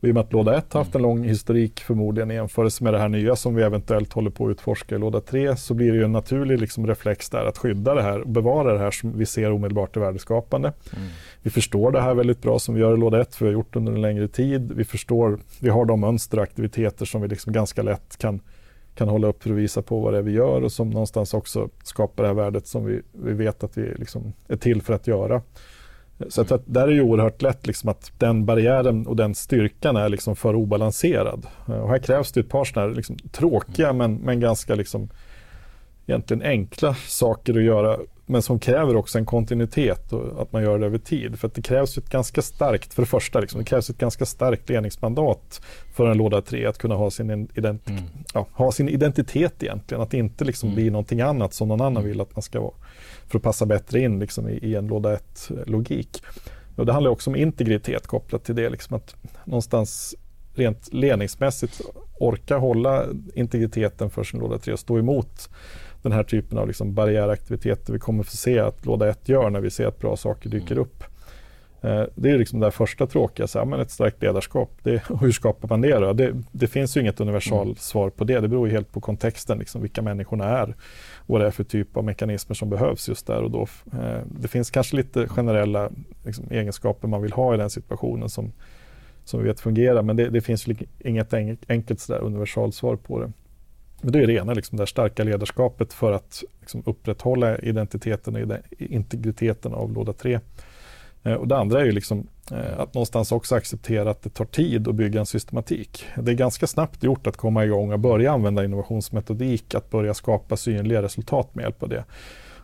[0.00, 2.84] och I och med att låda 1 har haft en lång historik förmodligen i jämförelse
[2.84, 5.74] med det här nya som vi eventuellt håller på att utforska i låda 3 så
[5.74, 8.78] blir det ju en naturlig liksom reflex där att skydda det här och bevara det
[8.78, 10.72] här som vi ser omedelbart är värdeskapande.
[10.96, 11.08] Mm.
[11.42, 13.58] Vi förstår det här väldigt bra som vi gör i låda 1 för vi har
[13.58, 14.72] gjort det under en längre tid.
[14.72, 18.40] Vi förstår, vi har de mönster och aktiviteter som vi liksom ganska lätt kan
[18.94, 21.34] kan hålla upp för att visa på vad det är vi gör och som någonstans
[21.34, 24.94] också skapar det här värdet som vi, vi vet att vi liksom är till för
[24.94, 25.42] att göra.
[26.28, 29.96] Så att, att där är det oerhört lätt liksom att den barriären och den styrkan
[29.96, 31.46] är liksom för obalanserad.
[31.66, 35.08] Och här krävs det ett par sådana här liksom tråkiga men, men ganska liksom
[36.06, 40.78] egentligen enkla saker att göra men som kräver också en kontinuitet och att man gör
[40.78, 41.38] det över tid.
[41.38, 44.68] För det krävs ett ganska starkt, för det första, liksom, det krävs ett ganska starkt
[44.68, 45.60] ledningsmandat
[45.94, 48.02] för en låda 3 att kunna ha sin, ident mm.
[48.34, 50.02] ja, ha sin identitet egentligen.
[50.02, 50.74] Att inte liksom mm.
[50.74, 52.08] bli någonting annat som någon annan mm.
[52.08, 52.74] vill att man ska vara
[53.32, 56.22] för att passa bättre in liksom, i, i en låda 1-logik.
[56.76, 58.70] Och det handlar också om integritet kopplat till det.
[58.70, 60.14] Liksom att någonstans
[60.54, 61.80] rent ledningsmässigt
[62.20, 65.50] orka hålla integriteten för sin låda 3 och stå emot
[66.02, 69.60] den här typen av liksom barriäraktiviteter vi kommer få se att låda 1 gör när
[69.60, 70.82] vi ser att bra saker dyker mm.
[70.82, 71.04] upp.
[71.82, 74.70] Eh, det är liksom det första tråkiga, så här, men ett starkt ledarskap.
[74.82, 76.12] Det, hur skapar man det?
[76.12, 78.16] Det, det finns ju inget universalsvar mm.
[78.16, 78.40] på det.
[78.40, 80.74] Det beror helt på kontexten, liksom, vilka människorna är
[81.32, 83.66] vad det är för typ av mekanismer som behövs just där och då.
[83.92, 85.90] Eh, det finns kanske lite generella
[86.24, 88.52] liksom, egenskaper man vill ha i den situationen som,
[89.24, 90.66] som vi vet fungerar, men det, det finns
[90.98, 91.34] inget
[91.68, 93.32] enkelt sådär universalsvar på det.
[94.02, 99.74] Men det är rena liksom, det starka ledarskapet för att liksom, upprätthålla identiteten och integriteten
[99.74, 100.40] av låda 3.
[101.22, 102.26] Eh, och det andra är ju liksom,
[102.76, 106.04] att någonstans också acceptera att det tar tid att bygga en systematik.
[106.16, 110.56] Det är ganska snabbt gjort att komma igång och börja använda innovationsmetodik, att börja skapa
[110.56, 112.04] synliga resultat med hjälp av det.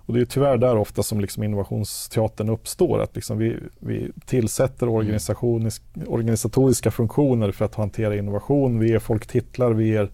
[0.08, 4.86] Och det är tyvärr där ofta som liksom innovationsteatern uppstår, att liksom vi, vi tillsätter
[4.86, 5.70] mm.
[6.06, 10.10] organisatoriska funktioner för att hantera innovation, vi ger folk titlar, vi ger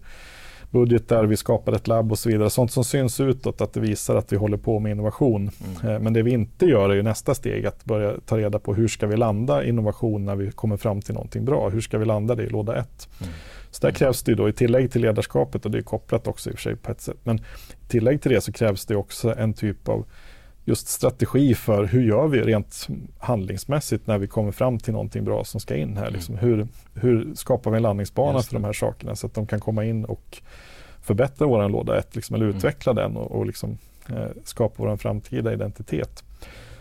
[0.75, 2.49] budgetar, vi skapar ett labb och så vidare.
[2.49, 5.51] Sånt som syns utåt, att det visar att vi håller på med innovation.
[5.81, 5.95] Mm.
[5.95, 8.73] Eh, men det vi inte gör är ju nästa steg, att börja ta reda på
[8.73, 11.69] hur ska vi landa innovation när vi kommer fram till någonting bra?
[11.69, 13.09] Hur ska vi landa det i låda ett?
[13.21, 13.33] Mm.
[13.71, 16.53] Så där krävs det då i tillägg till ledarskapet och det är kopplat också i
[16.53, 17.17] och för sig på ett sätt.
[17.23, 20.05] Men i tillägg till det så krävs det också en typ av
[20.65, 22.87] just strategi för hur gör vi rent
[23.19, 26.11] handlingsmässigt när vi kommer fram till någonting bra som ska in här.
[26.11, 26.37] Liksom.
[26.37, 26.45] Mm.
[26.45, 29.85] Hur, hur skapar vi en landningsbana för de här sakerna så att de kan komma
[29.85, 30.41] in och
[31.01, 32.57] förbättra vår låda 1 liksom, eller mm.
[32.57, 33.03] utveckla mm.
[33.03, 33.77] den och, och liksom,
[34.09, 36.23] eh, skapa vår framtida identitet.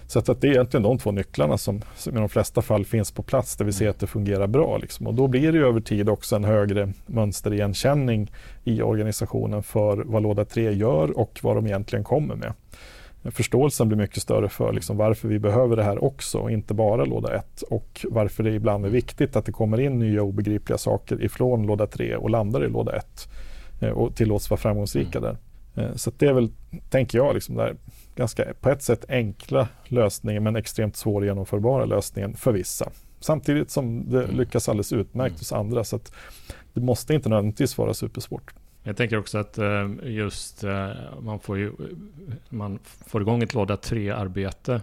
[0.07, 2.85] Så att, att, det är egentligen de två nycklarna som, som, i de flesta fall
[2.85, 3.91] finns på plats där vi ser mm.
[3.91, 4.79] att det fungerar bra.
[4.79, 5.07] Liksom.
[5.07, 8.33] Och då blir det över tid också en högre mönsterigenkänning
[8.65, 12.53] i organisationen för vad låda 3 gör och vad de egentligen kommer med
[13.31, 17.05] förståelsen blir mycket större för liksom varför vi behöver det här också och inte bara
[17.05, 21.25] låda 1 och varför det ibland är viktigt att det kommer in nya obegripliga saker
[21.25, 23.29] ifrån låda 3 och landar i låda 1
[23.81, 25.23] eh, och tillåts vara framgångsrika mm.
[25.23, 25.39] där.
[25.83, 26.51] Eh, så det är väl,
[26.91, 27.77] tänker jag, liksom där,
[28.17, 32.91] ganska på ett sätt enkla lösningen men extremt svårgenomförbara lösningen för vissa.
[33.21, 34.37] Samtidigt som det mm.
[34.37, 35.39] lyckas alldeles utmärkt mm.
[35.39, 35.85] hos andra.
[35.85, 36.01] Så
[36.73, 38.55] det måste inte nödvändigtvis vara supersvårt.
[38.87, 41.73] Jag tänker också att eh, just eh, man får ju,
[42.49, 44.83] man får igång ett låda 3-arbete.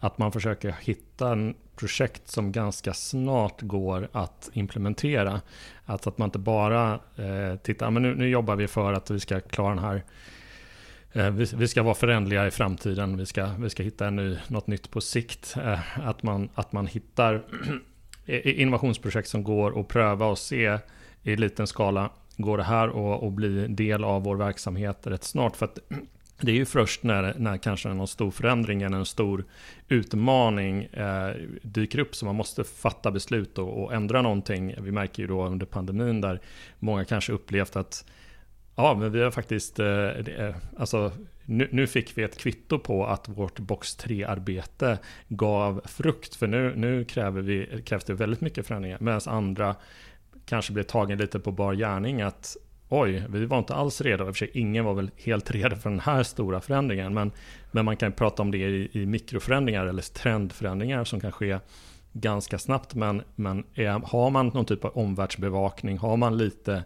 [0.00, 5.40] Att man försöker hitta en projekt som ganska snart går att implementera.
[5.86, 9.20] Alltså att man inte bara eh, tittar, men nu, nu jobbar vi för att vi
[9.20, 10.02] ska klara den här
[11.12, 14.36] eh, vi, vi, ska vara förändliga i framtiden, vi ska, vi ska hitta en ny,
[14.48, 15.56] något nytt på sikt.
[15.94, 17.42] Att man, att man hittar
[18.26, 20.78] innovationsprojekt som går att pröva och se
[21.22, 22.10] i liten skala
[22.40, 25.56] går det här att bli del av vår verksamhet rätt snart.
[25.56, 25.78] För att
[26.40, 29.44] det är ju först när, när kanske någon stor förändring eller en stor
[29.88, 34.74] utmaning eh, dyker upp som man måste fatta beslut och, och, ändra någonting.
[34.78, 36.40] Vi märker ju då under pandemin där
[36.78, 38.04] många kanske upplevt att
[38.74, 41.12] ja, men vi har faktiskt, eh, det, eh, alltså,
[41.44, 44.98] nu, nu, fick vi ett kvitto på att vårt box 3-arbete
[45.28, 46.34] gav frukt.
[46.34, 48.98] För nu, nu kräver vi, krävs det väldigt mycket förändringar.
[49.00, 49.76] Medan andra
[50.50, 52.56] kanske blev tagen lite på bar gärning att
[52.88, 54.24] oj, vi var inte alls redo.
[54.24, 57.14] I och för sig, ingen var väl helt redo för den här stora förändringen.
[57.14, 57.32] Men,
[57.70, 61.58] men man kan prata om det i, i mikroförändringar eller trendförändringar som kan ske
[62.12, 62.94] ganska snabbt.
[62.94, 66.84] Men, men är, har man någon typ av omvärldsbevakning, har man lite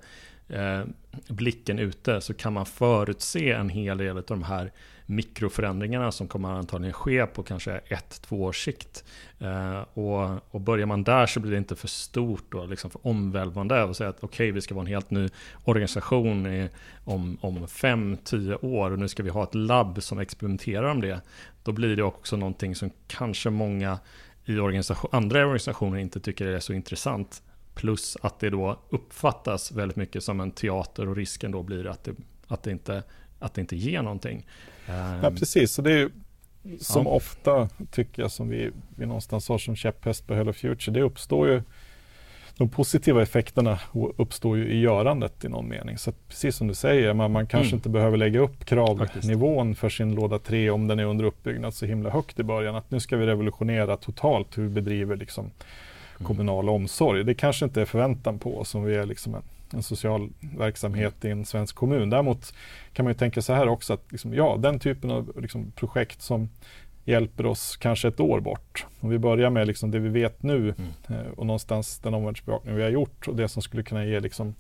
[0.49, 0.83] eh,
[1.29, 4.73] blicken ute så kan man förutse en hel del av de här
[5.07, 9.05] mikroförändringarna som kommer antagligen ske på kanske ett, två års sikt.
[9.39, 13.07] Eh, och, och börjar man där så blir det inte för stort och liksom för
[13.07, 15.29] omvälvande och säga att okej, okay, vi ska vara en helt ny
[15.65, 16.69] organisation i,
[17.05, 21.01] om, om fem, tio år och nu ska vi ha ett labb som experimenterar om
[21.01, 21.21] det.
[21.63, 23.99] Då blir det också någonting som kanske många
[24.45, 27.43] i organisation, andra organisationer inte tycker är så intressant.
[27.75, 32.05] Plus att det då uppfattas väldigt mycket som en teater och risken då blir att
[32.05, 32.15] det,
[32.47, 33.03] att det, inte,
[33.39, 34.47] att det inte ger någonting.
[35.23, 35.73] Ja, precis.
[35.73, 36.11] Så det är
[36.81, 37.11] som ja.
[37.13, 40.95] ofta tycker jag som vi, vi någonstans har som käpphäst på Hello Future.
[40.95, 41.63] Det uppstår ju
[42.57, 43.79] de positiva effekterna
[44.17, 45.99] uppstår ju i görandet i någon mening.
[45.99, 47.77] Så precis som du säger, man, man kanske mm.
[47.77, 51.87] inte behöver lägga upp kravnivån för sin låda 3 om den är under uppbyggnad så
[51.87, 52.77] himla högt i början.
[52.77, 56.27] Att nu ska vi revolutionera totalt hur vi bedriver liksom, mm.
[56.27, 57.25] kommunal omsorg.
[57.25, 59.43] Det kanske inte är förväntan på oss om vi är liksom en
[59.75, 62.11] en social verksamhet i en svensk kommun.
[62.11, 62.55] Däremot
[62.93, 66.23] kan man ju tänka så här också att liksom, ja, den typen av liksom, projekt
[66.23, 66.49] som
[67.05, 68.87] hjälper oss kanske ett år bort.
[69.01, 70.91] Om vi börjar med liksom det vi vet nu mm.
[71.09, 74.55] eh, och någonstans den omvärldsbevakning vi har gjort och det som skulle kunna ge liksom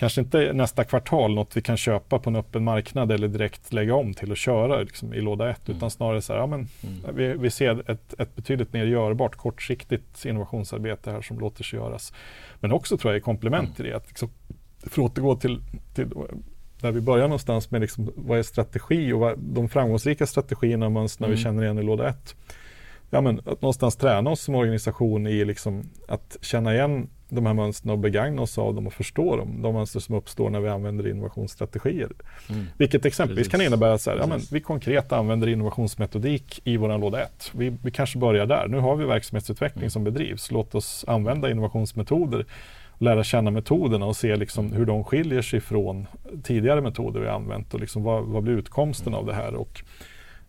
[0.00, 3.94] kanske inte nästa kvartal något vi kan köpa på en öppen marknad eller direkt lägga
[3.94, 5.76] om till att köra liksom, i låda 1 mm.
[5.76, 7.16] utan snarare så här, ja, men, mm.
[7.16, 12.12] vi, vi ser ett, ett betydligt mer görbart kortsiktigt innovationsarbete här som låter sig göras.
[12.60, 13.74] Men också tror jag i komplement mm.
[13.74, 14.30] till det, att liksom,
[14.78, 15.60] för att återgå till,
[15.94, 16.08] till
[16.80, 21.08] där vi börjar någonstans med liksom, vad är strategi och vad, de framgångsrika strategierna man,
[21.18, 21.36] när mm.
[21.36, 22.36] vi känner igen i låda 1.
[23.10, 27.54] Ja, men att någonstans träna oss som organisation i liksom, att känna igen de här
[27.54, 29.62] mönstren och begagna oss av dem och förstå dem.
[29.62, 32.10] De mönster som uppstår när vi använder innovationsstrategier.
[32.50, 32.66] Mm.
[32.78, 33.52] Vilket exempelvis Precis.
[33.52, 37.50] kan innebära att ja, vi konkret använder innovationsmetodik i vår låda 1.
[37.54, 38.68] Vi, vi kanske börjar där.
[38.68, 39.90] Nu har vi verksamhetsutveckling mm.
[39.90, 40.50] som bedrivs.
[40.50, 42.46] Låt oss använda innovationsmetoder
[43.00, 46.06] lära känna metoderna och se liksom hur de skiljer sig från
[46.42, 49.54] tidigare metoder vi använt och liksom vad, vad blir utkomsten av det här.
[49.54, 49.82] Och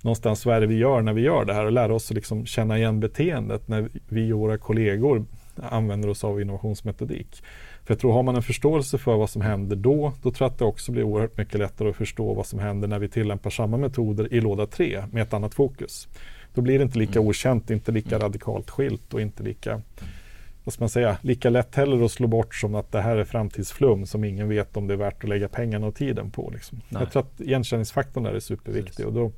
[0.02, 2.16] någonstans vad är det vi gör när vi gör det här och lära oss att
[2.16, 5.26] liksom känna igen beteendet när vi och våra kollegor
[5.62, 7.44] använder oss av innovationsmetodik.
[7.84, 10.52] För jag tror har man en förståelse för vad som händer då, då tror jag
[10.52, 13.50] att det också blir oerhört mycket lättare att förstå vad som händer när vi tillämpar
[13.50, 16.08] samma metoder i låda 3 med ett annat fokus.
[16.54, 17.30] Då blir det inte lika mm.
[17.30, 18.22] okänt, inte lika mm.
[18.22, 19.82] radikalt skilt och inte lika
[20.64, 23.24] vad ska man säga, lika lätt heller att slå bort som att det här är
[23.24, 26.50] framtidsflum som ingen vet om det är värt att lägga pengarna och tiden på.
[26.54, 26.82] Liksom.
[26.90, 29.06] Jag tror att igenkänningsfaktorn där är superviktig.
[29.06, 29.32] Och, då,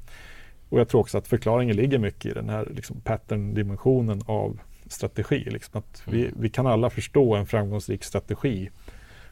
[0.70, 4.60] och jag tror också att förklaringen ligger mycket i den här liksom, pattern-dimensionen av
[4.94, 5.40] strategi.
[5.50, 6.34] Liksom att vi, mm.
[6.40, 8.70] vi kan alla förstå en framgångsrik strategi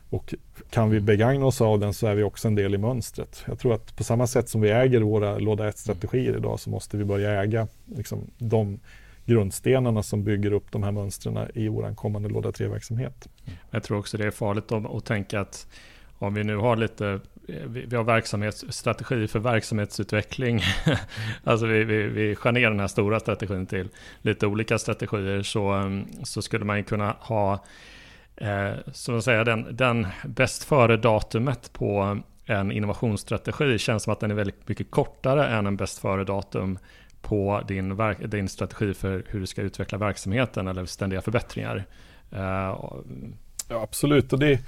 [0.10, 0.34] och
[0.70, 3.44] kan vi begagna oss av den så är vi också en del i mönstret.
[3.48, 6.98] Jag tror att på samma sätt som vi äger våra låda 1-strategier idag så måste
[6.98, 8.80] vi börja äga liksom, de
[9.26, 13.28] grundstenarna som bygger upp de här mönstren i vår kommande låda 3-verksamhet.
[13.72, 15.68] Jag tror också det är farligt att, att tänka att
[16.20, 17.20] om vi nu har lite
[17.52, 20.62] Eh, vi har verksamhetsstrategi för verksamhetsutveckling.
[21.44, 23.90] alltså vi, vi, vi skär ner den här stora strategin till
[24.22, 27.66] lite olika strategier så, mm, så skulle man kunna ha
[28.36, 34.20] eh, som att säga, den, den bäst före datumet på en innovationsstrategi känns som att
[34.20, 36.80] den är väldigt mycket kortare än en bäst före datum
[37.22, 41.86] på din, din strategi för hur du ska utveckla verksamheten eller ständiga förbättringar.
[42.32, 43.34] Eh, mm.
[43.68, 44.34] ja, absolut.
[44.34, 44.60] Och det,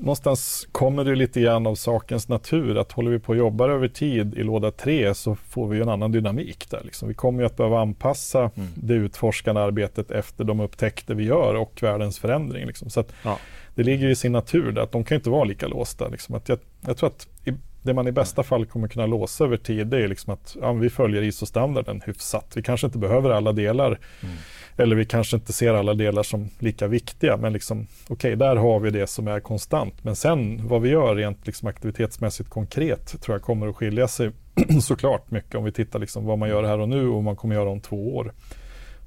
[0.00, 3.88] någonstans kommer det lite grann av sakens natur att håller vi på och jobbar över
[3.88, 6.80] tid i låda 3 så får vi en annan dynamik där.
[6.84, 7.08] Liksom.
[7.08, 8.68] Vi kommer att behöva anpassa mm.
[8.74, 12.66] det utforskande arbetet efter de upptäckter vi gör och världens förändring.
[12.66, 12.90] Liksom.
[12.90, 13.38] Så ja.
[13.74, 16.08] Det ligger i sin natur där, att de kan inte vara lika låsta.
[16.08, 16.34] Liksom.
[16.34, 19.56] Att jag, jag tror att i, det man i bästa fall kommer kunna låsa över
[19.56, 22.52] tid det är liksom att ja, vi följer ISO-standarden hyfsat.
[22.54, 23.86] Vi kanske inte behöver alla delar
[24.22, 24.36] mm
[24.80, 27.36] eller vi kanske inte ser alla delar som lika viktiga.
[27.36, 30.04] Men liksom, okej, okay, där har vi det som är konstant.
[30.04, 34.30] Men sen vad vi gör rent liksom aktivitetsmässigt konkret tror jag kommer att skilja sig
[34.82, 37.36] såklart mycket om vi tittar liksom vad man gör här och nu och vad man
[37.36, 38.32] kommer göra om två år.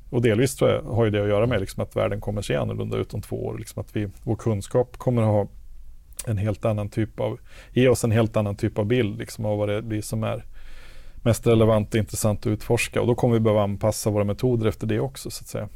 [0.10, 2.56] Och delvis tror jag har ju det att göra med liksom att världen kommer se
[2.56, 3.58] annorlunda ut om två år.
[3.58, 5.48] Liksom att vi, vår kunskap kommer att ha
[6.28, 7.40] en helt annan typ av,
[7.72, 10.44] ge oss en helt annan typ av bild liksom, av vad det blir som är
[11.24, 13.02] mest relevant och intressant att utforska.
[13.02, 15.70] Och då kommer vi behöva anpassa våra metoder efter det också så att säga.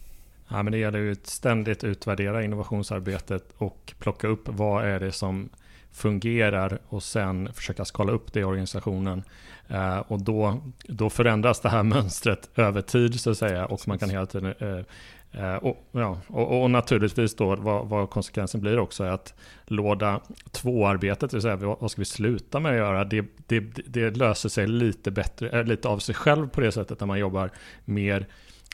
[0.48, 5.12] Ja, men det gäller ju att ständigt utvärdera innovationsarbetet och plocka upp vad är det
[5.12, 5.50] som
[5.92, 9.24] fungerar och sen försöka skala upp det i organisationen.
[9.72, 14.00] Uh, och då, då förändras det här mönstret över tid så att säga och man
[14.00, 14.86] kan hela tiden Eh,
[15.32, 19.34] Eh, och, ja, och, och, naturligtvis då vad, vad, konsekvensen blir också är att
[19.66, 24.18] låda två-arbetet, det vill säga vad ska vi sluta med att göra, det, det, det
[24.18, 27.52] löser sig lite bättre, eh, lite av sig själv på det sättet när man jobbar
[27.86, 28.28] mer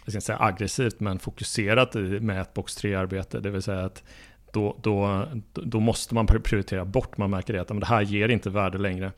[0.05, 3.39] jag ska säga aggressivt men fokuserat med ett box 3-arbete.
[3.39, 4.03] Det vill säga att
[4.51, 8.49] då, då, då måste man prioritera bort, man märker det att det här ger inte
[8.49, 9.11] värde längre.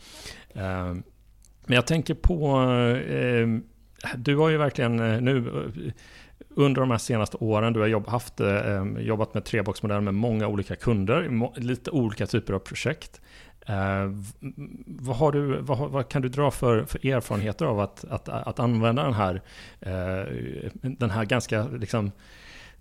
[0.53, 0.93] Eh,
[1.65, 2.65] men jag tänker på,
[4.15, 4.95] du har ju verkligen
[5.25, 5.51] nu
[6.55, 10.47] under de här senaste åren, du har jobb, haft, eh, jobbat med treboxmodellen med många
[10.47, 13.21] olika kunder, lite olika typer av projekt.
[13.67, 14.11] Eh,
[14.85, 18.59] vad, har du, vad, vad, kan du dra för, för erfarenheter av att, att, att
[18.59, 19.41] använda den här,
[19.79, 22.11] eh, den här ganska liksom,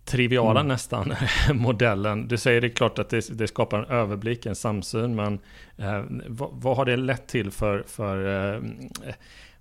[0.05, 0.69] triviala mm.
[0.69, 1.15] nästan
[1.55, 2.29] modellen.
[2.29, 5.39] Du säger det är klart att det, det, skapar en överblick, en samsyn, men
[5.77, 8.63] eh, vad, vad, har det lett till för, för eh,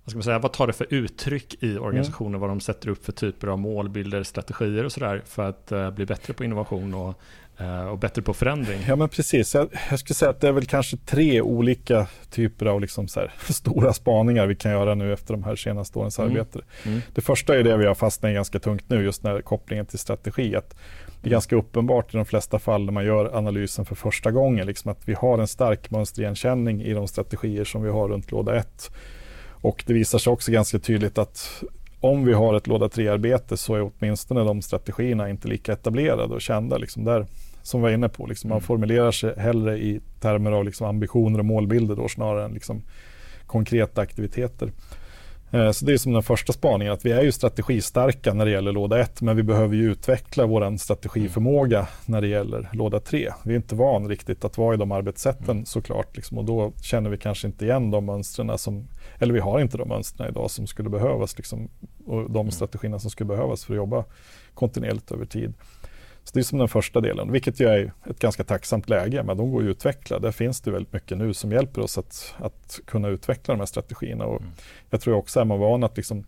[0.04, 2.30] vad, ska man säga, vad tar det för uttryck i organisationen?
[2.30, 2.40] Mm.
[2.40, 6.06] Vad de sätter upp för typer av målbilder, strategier och sådär för att uh, bli
[6.06, 7.20] bättre på innovation och,
[7.60, 8.80] uh, och bättre på förändring?
[8.88, 12.66] Ja men precis, jag, jag, skulle säga att det är väl kanske tre olika typer
[12.66, 16.18] av liksom så här, stora spaningar vi kan göra nu efter de här senaste årens
[16.18, 16.30] mm.
[16.30, 16.60] arbete.
[16.86, 17.00] Mm.
[17.14, 19.98] Det första är det vi har fastnat i ganska tungt nu, just när kopplingen till
[19.98, 20.56] strategi.
[20.56, 20.76] Att
[21.22, 24.66] det är ganska uppenbart i de flesta fall när man gör analysen för första gången,
[24.66, 28.56] liksom att vi har en stark mönsterigenkänning i de strategier som vi har runt låda
[28.56, 28.90] 1
[29.64, 31.62] och det visar sig också ganska tydligt att
[32.00, 36.42] om vi har ett låda 3-arbete så är åtminstone de strategierna inte lika etablerade och
[36.42, 36.78] kända.
[36.78, 37.26] Liksom där,
[37.62, 38.26] som vi var inne på.
[38.26, 38.66] Liksom, man mm.
[38.66, 42.82] formulerar sig hellre i termer av liksom, ambitioner och målbilder då, snarare än liksom,
[43.46, 44.72] konkreta aktiviteter.
[45.54, 48.50] Eh, så det är som den första spaningen, att vi är ju strategistarka när det
[48.50, 53.32] gäller låda 1, men vi behöver ju utveckla vår strategiförmåga när det gäller låda 3.
[53.44, 55.66] Vi är inte van riktigt att vara i de arbetssätten mm.
[55.66, 58.88] såklart, liksom, och då känner vi kanske inte igen de mönstren som,
[59.18, 61.68] eller vi har inte de mönstren idag som skulle behövas, liksom,
[62.06, 62.50] och de mm.
[62.50, 64.04] strategierna som skulle behövas för att jobba
[64.54, 65.54] kontinuerligt över tid.
[66.24, 69.36] Så det är som den första delen, vilket ju är ett ganska tacksamt läge, men
[69.36, 70.18] de går ju att utveckla.
[70.18, 73.66] Där finns det väldigt mycket nu som hjälper oss att, att kunna utveckla de här
[73.66, 74.24] strategierna.
[74.24, 74.52] Och mm.
[74.90, 76.24] Jag tror också är man van att liksom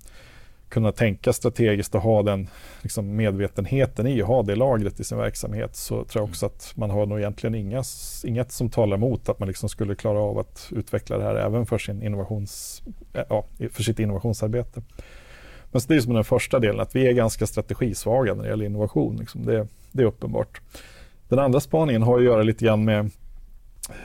[0.68, 2.48] kunna tänka strategiskt och ha den
[2.82, 6.72] liksom medvetenheten i, att ha det lagret i sin verksamhet, så tror jag också att
[6.74, 7.82] man har nog egentligen inga,
[8.24, 11.66] inget som talar emot att man liksom skulle klara av att utveckla det här även
[11.66, 12.82] för, sin innovations,
[13.28, 14.82] ja, för sitt innovationsarbete.
[15.72, 18.48] Men så det är som den första delen, att vi är ganska strategisvaga när det
[18.48, 19.16] gäller innovation.
[19.16, 19.44] Liksom.
[19.44, 20.60] Det, det är uppenbart.
[21.28, 23.04] Den andra spaningen har att göra lite grann med,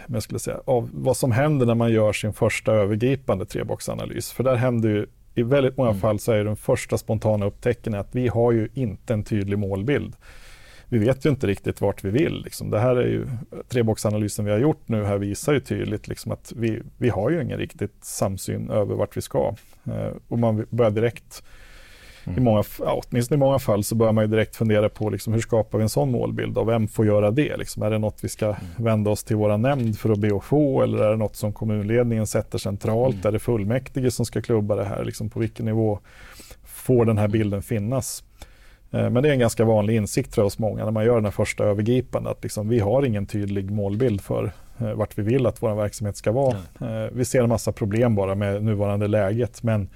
[0.07, 4.31] med jag skulle säga, av vad som händer när man gör sin första övergripande treboxanalys.
[4.31, 6.01] För där händer ju, i väldigt många mm.
[6.01, 10.15] fall så är den första spontana upptäckten att vi har ju inte en tydlig målbild.
[10.87, 12.41] Vi vet ju inte riktigt vart vi vill.
[12.43, 12.69] Liksom.
[12.69, 13.27] Det här är ju,
[13.67, 17.41] treboxanalysen vi har gjort nu här visar ju tydligt liksom att vi, vi har ju
[17.41, 19.55] ingen riktigt samsyn över vart vi ska.
[19.85, 21.43] Eh, och man börjar direkt
[22.23, 22.37] Mm.
[22.37, 25.33] I många, ja, åtminstone i många fall så börjar man ju direkt fundera på liksom,
[25.33, 27.57] hur skapar vi en sån målbild och vem får göra det?
[27.57, 28.57] Liksom, är det något vi ska mm.
[28.77, 31.53] vända oss till våra nämnd för att be att få eller är det något som
[31.53, 33.15] kommunledningen sätter centralt?
[33.15, 33.27] Mm.
[33.27, 35.05] Är det fullmäktige som ska klubba det här?
[35.05, 35.99] Liksom, på vilken nivå
[36.63, 38.23] får den här bilden finnas?
[38.91, 41.25] Eh, men det är en ganska vanlig insikt jag hos många när man gör den
[41.25, 45.45] här första övergripande att liksom, vi har ingen tydlig målbild för eh, vart vi vill
[45.45, 46.57] att vår verksamhet ska vara.
[46.81, 47.09] Mm.
[47.13, 49.89] Vi ser en massa problem bara med nuvarande läget men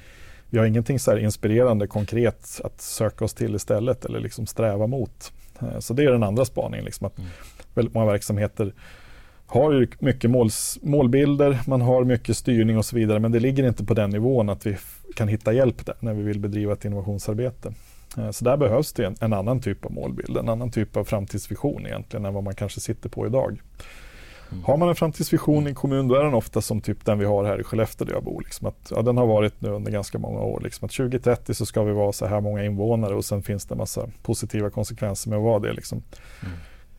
[0.56, 5.34] vi har ingenting så inspirerande konkret att söka oss till istället eller liksom sträva mot.
[5.62, 6.86] Eh, så det är den andra spaningen.
[6.86, 7.30] Liksom att mm.
[7.74, 8.74] Väldigt många verksamheter
[9.46, 13.68] har ju mycket måls, målbilder, man har mycket styrning och så vidare men det ligger
[13.68, 14.78] inte på den nivån att vi
[15.16, 17.74] kan hitta hjälp där när vi vill bedriva ett innovationsarbete.
[18.18, 21.04] Eh, så där behövs det en, en annan typ av målbild, en annan typ av
[21.04, 23.62] framtidsvision egentligen än vad man kanske sitter på idag.
[24.52, 24.64] Mm.
[24.64, 27.26] Har man en framtidsvision i en kommun då är den ofta som typ den vi
[27.26, 28.42] har här i Skellefteå där jag bor.
[28.42, 30.62] Liksom att, ja, den har varit nu under ganska många år.
[30.62, 33.74] Liksom att 2030 så ska vi vara så här många invånare och sen finns det
[33.74, 35.74] en massa positiva konsekvenser med att vara det.
[35.74, 36.04] Liksom.
[36.42, 36.58] Mm.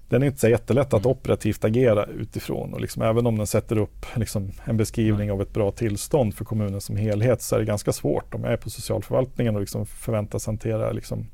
[0.08, 1.10] Den är inte så jättelätt att mm.
[1.10, 5.52] operativt agera utifrån och liksom, även om den sätter upp liksom, en beskrivning av ett
[5.52, 8.70] bra tillstånd för kommunen som helhet så är det ganska svårt om jag är på
[8.70, 11.26] socialförvaltningen och liksom förväntas hantera liksom,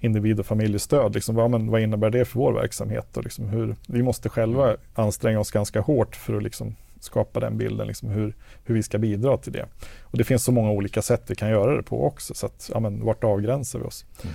[0.00, 1.14] individ och familjestöd.
[1.14, 3.16] Liksom, vad, men, vad innebär det för vår verksamhet?
[3.16, 7.58] Och liksom hur, vi måste själva anstränga oss ganska hårt för att liksom skapa den
[7.58, 8.34] bilden, liksom hur,
[8.64, 9.66] hur vi ska bidra till det.
[10.02, 12.70] Och Det finns så många olika sätt vi kan göra det på också, så att,
[12.72, 14.04] ja, men, vart avgränsar vi oss?
[14.22, 14.34] Mm.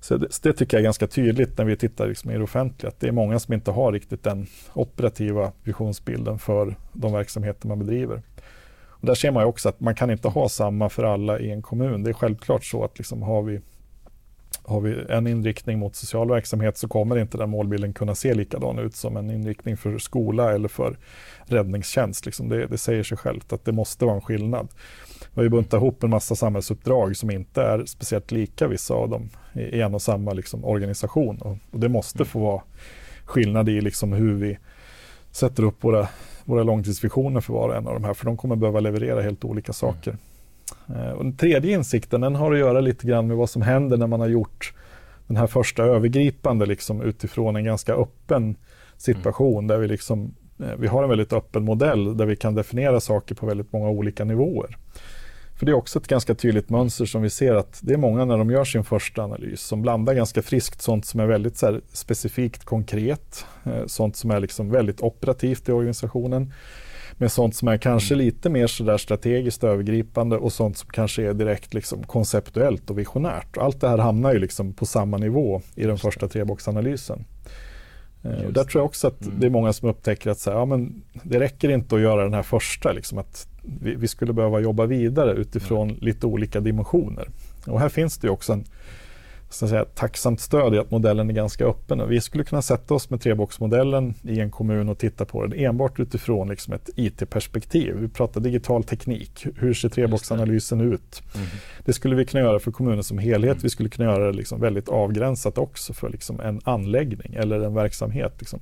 [0.00, 2.42] Så det, så det, tycker jag är ganska tydligt när vi tittar liksom i det
[2.42, 7.68] offentliga, att det är många som inte har riktigt den operativa visionsbilden för de verksamheter
[7.68, 8.22] man bedriver.
[9.02, 11.62] Och där ser man också att man kan inte ha samma för alla i en
[11.62, 12.02] kommun.
[12.02, 13.60] Det är självklart så att liksom har vi
[14.62, 18.78] har vi en inriktning mot social verksamhet så kommer inte den målbilden kunna se likadan
[18.78, 20.96] ut som en inriktning för skola eller för
[21.44, 22.26] räddningstjänst.
[22.26, 24.68] Liksom det, det säger sig självt att det måste vara en skillnad.
[25.20, 29.08] Vi har ju buntat ihop en massa samhällsuppdrag som inte är speciellt lika vissa av
[29.08, 31.38] dem i en och samma liksom, organisation.
[31.38, 32.62] Och, och det måste få vara
[33.24, 34.58] skillnad i liksom hur vi
[35.30, 36.08] sätter upp våra,
[36.44, 39.44] våra långtidsvisioner för var och en av de här, för de kommer behöva leverera helt
[39.44, 40.16] olika saker.
[40.88, 43.96] Eh, och den tredje insikten den har att göra lite grann med vad som händer
[43.96, 44.74] när man har gjort
[45.26, 48.56] den här första övergripande liksom, utifrån en ganska öppen
[48.96, 49.66] situation mm.
[49.66, 53.34] där vi, liksom, eh, vi har en väldigt öppen modell där vi kan definiera saker
[53.34, 54.76] på väldigt många olika nivåer.
[55.62, 58.24] För det är också ett ganska tydligt mönster som vi ser att det är många
[58.24, 61.66] när de gör sin första analys som blandar ganska friskt sånt som är väldigt så
[61.66, 66.52] här, specifikt konkret, eh, sånt som är liksom väldigt operativt i organisationen
[67.22, 68.26] med sånt som är kanske mm.
[68.26, 73.56] lite mer sådär strategiskt övergripande och sånt som kanske är direkt liksom konceptuellt och visionärt.
[73.56, 77.24] Allt det här hamnar ju liksom på samma nivå i den första treboxanalysen.
[78.22, 79.40] Eh, och där tror jag också att mm.
[79.40, 82.22] det är många som upptäcker att så här, ja, men det räcker inte att göra
[82.22, 83.48] den här första, liksom att
[83.80, 86.00] vi, vi skulle behöva jobba vidare utifrån mm.
[86.00, 87.28] lite olika dimensioner.
[87.66, 88.64] Och här finns det ju också en
[89.52, 92.08] så att säga, tacksamt stöd i att modellen är ganska öppen.
[92.08, 96.00] Vi skulle kunna sätta oss med treboxmodellen i en kommun och titta på den enbart
[96.00, 97.94] utifrån liksom ett IT-perspektiv.
[97.94, 99.46] Vi pratar digital teknik.
[99.56, 101.22] Hur ser treboxanalysen ut?
[101.34, 101.46] Mm.
[101.84, 103.52] Det skulle vi kunna göra för kommunen som helhet.
[103.52, 103.62] Mm.
[103.62, 107.74] Vi skulle kunna göra det liksom väldigt avgränsat också för liksom en anläggning eller en
[107.74, 108.32] verksamhet.
[108.38, 108.60] Liksom.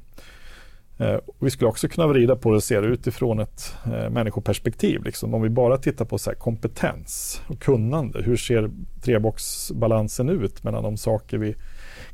[1.01, 5.03] Eh, vi skulle också kunna vrida på det och se det utifrån ett eh, människoperspektiv.
[5.03, 5.35] Liksom.
[5.35, 8.23] Om vi bara tittar på så kompetens och kunnande.
[8.23, 8.71] Hur ser
[9.03, 11.55] treboxbalansen ut mellan de saker vi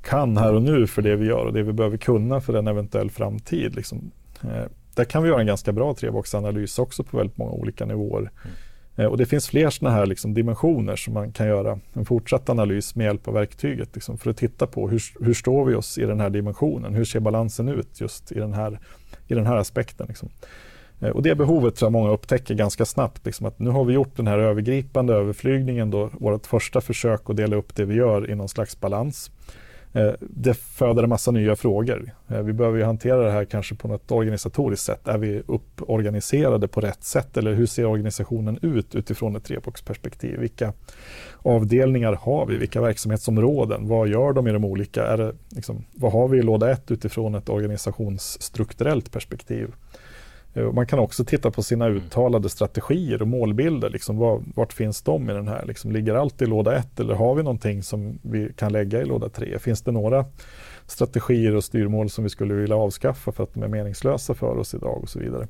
[0.03, 2.68] kan här och nu för det vi gör och det vi behöver kunna för en
[2.68, 3.76] eventuell framtid.
[3.76, 4.11] Liksom.
[4.43, 4.64] Eh,
[4.95, 8.20] där kan vi göra en ganska bra treboxanalys också på väldigt många olika nivåer.
[8.20, 8.57] Mm.
[8.97, 12.49] Eh, och det finns fler sådana här liksom dimensioner som man kan göra en fortsatt
[12.49, 15.99] analys med hjälp av verktyget liksom, för att titta på hur, hur står vi oss
[15.99, 16.94] i den här dimensionen?
[16.94, 18.78] Hur ser balansen ut just i den här,
[19.26, 20.07] i den här aspekten?
[20.09, 20.28] Liksom.
[21.01, 23.26] Eh, och det behovet tror jag många upptäcker ganska snabbt.
[23.26, 27.36] Liksom att nu har vi gjort den här övergripande överflygningen, då, vårt första försök att
[27.36, 29.30] dela upp det vi gör i någon slags balans.
[29.97, 32.11] Eh, det föder en massa nya frågor.
[32.28, 35.09] Eh, vi behöver ju hantera det här kanske på något organisatoriskt sätt.
[35.09, 40.40] Är vi upporganiserade på rätt sätt eller hur ser organisationen ut utifrån ett treboxperspektiv?
[40.40, 40.72] Vilka
[41.42, 42.57] avdelningar har vi?
[42.57, 43.88] Vilka verksamhetsområden?
[43.88, 45.07] Vad gör de i de olika?
[45.07, 49.74] Är det, liksom, vad har vi i låda ett utifrån ett organisationsstrukturellt perspektiv?
[50.57, 51.96] Eh, man kan också titta på sina mm.
[51.96, 53.90] uttalade strategier och målbilder.
[53.90, 55.64] Liksom var, vart finns de i den här?
[55.66, 59.04] Liksom, ligger allt i låda 1 eller har vi någonting som vi kan lägga i
[59.04, 59.59] låda 3?
[59.59, 60.24] Finns det några
[60.86, 64.74] strategier och styrmål som vi skulle vilja avskaffa för att de är meningslösa för oss
[64.74, 65.48] idag och så vidare.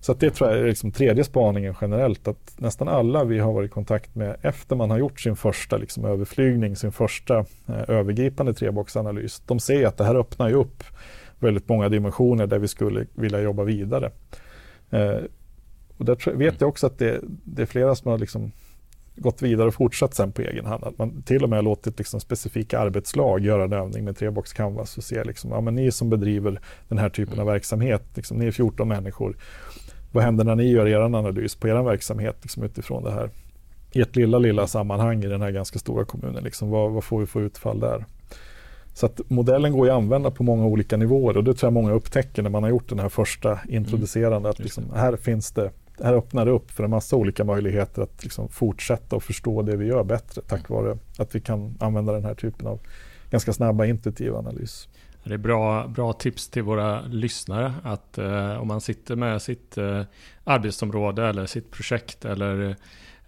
[0.00, 3.70] Så det tror jag är liksom tredje spaningen generellt, att nästan alla vi har varit
[3.70, 8.54] i kontakt med efter man har gjort sin första liksom, överflygning, sin första eh, övergripande
[8.54, 10.84] treboxanalys, de ser att det här öppnar ju upp
[11.38, 14.10] väldigt många dimensioner där vi skulle vilja jobba vidare.
[14.90, 15.20] Eh,
[15.96, 18.52] och där vet jag också att det, det är flera som har liksom
[19.16, 20.84] gått vidare och fortsatt sen på egen hand.
[20.84, 24.98] Att man till och med låtit liksom specifika arbetslag göra en övning med trebox canvas
[24.98, 28.46] och se liksom, ja, men ni som bedriver den här typen av verksamhet, liksom, ni
[28.46, 29.36] är 14 människor.
[30.12, 33.30] Vad händer när ni gör er analys på er verksamhet liksom, utifrån det här?
[33.92, 37.20] I ett lilla, lilla sammanhang i den här ganska stora kommunen, liksom, vad, vad får
[37.20, 38.04] vi för utfall där?
[38.94, 41.92] Så att modellen går att använda på många olika nivåer och det tror jag många
[41.92, 44.36] upptäcker när man har gjort den här första introducerande.
[44.36, 44.50] Mm.
[44.50, 45.70] Att liksom, här finns det,
[46.02, 49.76] här öppnar det upp för en massa olika möjligheter att liksom fortsätta och förstå det
[49.76, 50.82] vi gör bättre tack mm.
[50.82, 52.80] vare att vi kan använda den här typen av
[53.30, 54.88] ganska snabba intuitiva analys.
[55.24, 59.78] Det är bra, bra tips till våra lyssnare att eh, om man sitter med sitt
[59.78, 60.02] eh,
[60.44, 62.76] arbetsområde eller sitt projekt eller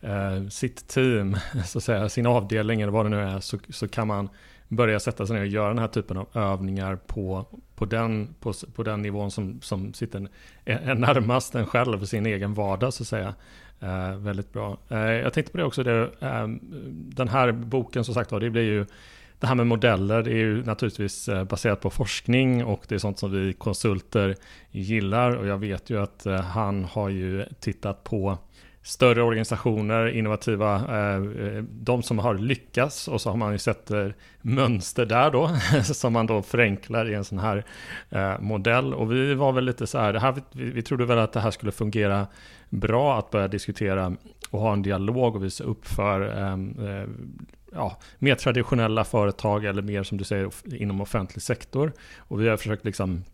[0.00, 1.36] eh, sitt team,
[1.66, 4.28] så att säga, sin avdelning eller vad det nu är, så, så kan man
[4.70, 8.52] börja sätta sig ner och göra den här typen av övningar på, på, den, på,
[8.74, 10.28] på den nivån som, som sitter
[10.64, 13.34] är närmast en själv, sin egen vardag så att säga.
[13.80, 14.78] Eh, väldigt bra.
[14.88, 16.48] Eh, jag tänkte på det också, det, eh,
[16.92, 18.86] den här boken som sagt var, det blir ju
[19.40, 22.98] det här med modeller det är ju naturligtvis eh, baserat på forskning och det är
[22.98, 24.36] sånt som vi konsulter
[24.70, 28.38] gillar och jag vet ju att eh, han har ju tittat på
[28.82, 33.90] större organisationer, innovativa, eh, eh, de som har lyckats och så har man ju sett
[33.90, 34.06] eh,
[34.40, 35.50] mönster där då
[35.82, 37.64] som man då förenklar i en sån här
[38.40, 38.94] modell.
[38.94, 41.50] Och vi var väl lite så här, här vi, vi trodde väl att det här
[41.50, 42.26] skulle fungera
[42.68, 44.16] bra att börja diskutera
[44.50, 46.76] och ha en dialog och visa upp för ehm,
[47.72, 51.92] ja, mer traditionella företag eller mer som du säger inom offentlig sektor.
[52.18, 53.24] Och vi har försökt liksom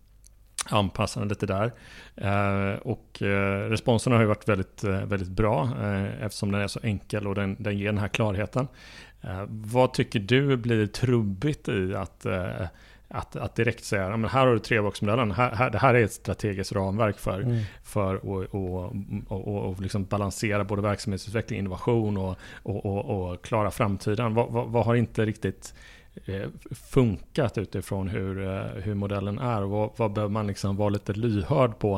[0.70, 1.72] anpassa den lite där.
[2.16, 5.70] Eh, och eh, responsen har ju varit väldigt, eh, väldigt bra
[6.20, 8.68] eftersom den är så enkel och den, den ger den här klarheten.
[9.48, 12.26] Vad tycker du blir trubbigt i att,
[13.08, 14.58] att, att direkt säga, men här har du
[15.30, 17.62] här, här, det här är ett strategiskt ramverk för, mm.
[17.82, 18.92] för att och, och,
[19.28, 24.34] och, och liksom balansera både verksamhetsutveckling, innovation och, och, och, och klara framtiden.
[24.34, 25.74] Vad, vad, vad har inte riktigt
[26.24, 29.62] Eh, funkat utifrån hur, eh, hur modellen är.
[29.62, 31.96] Vad, vad behöver man liksom vara lite lyhörd på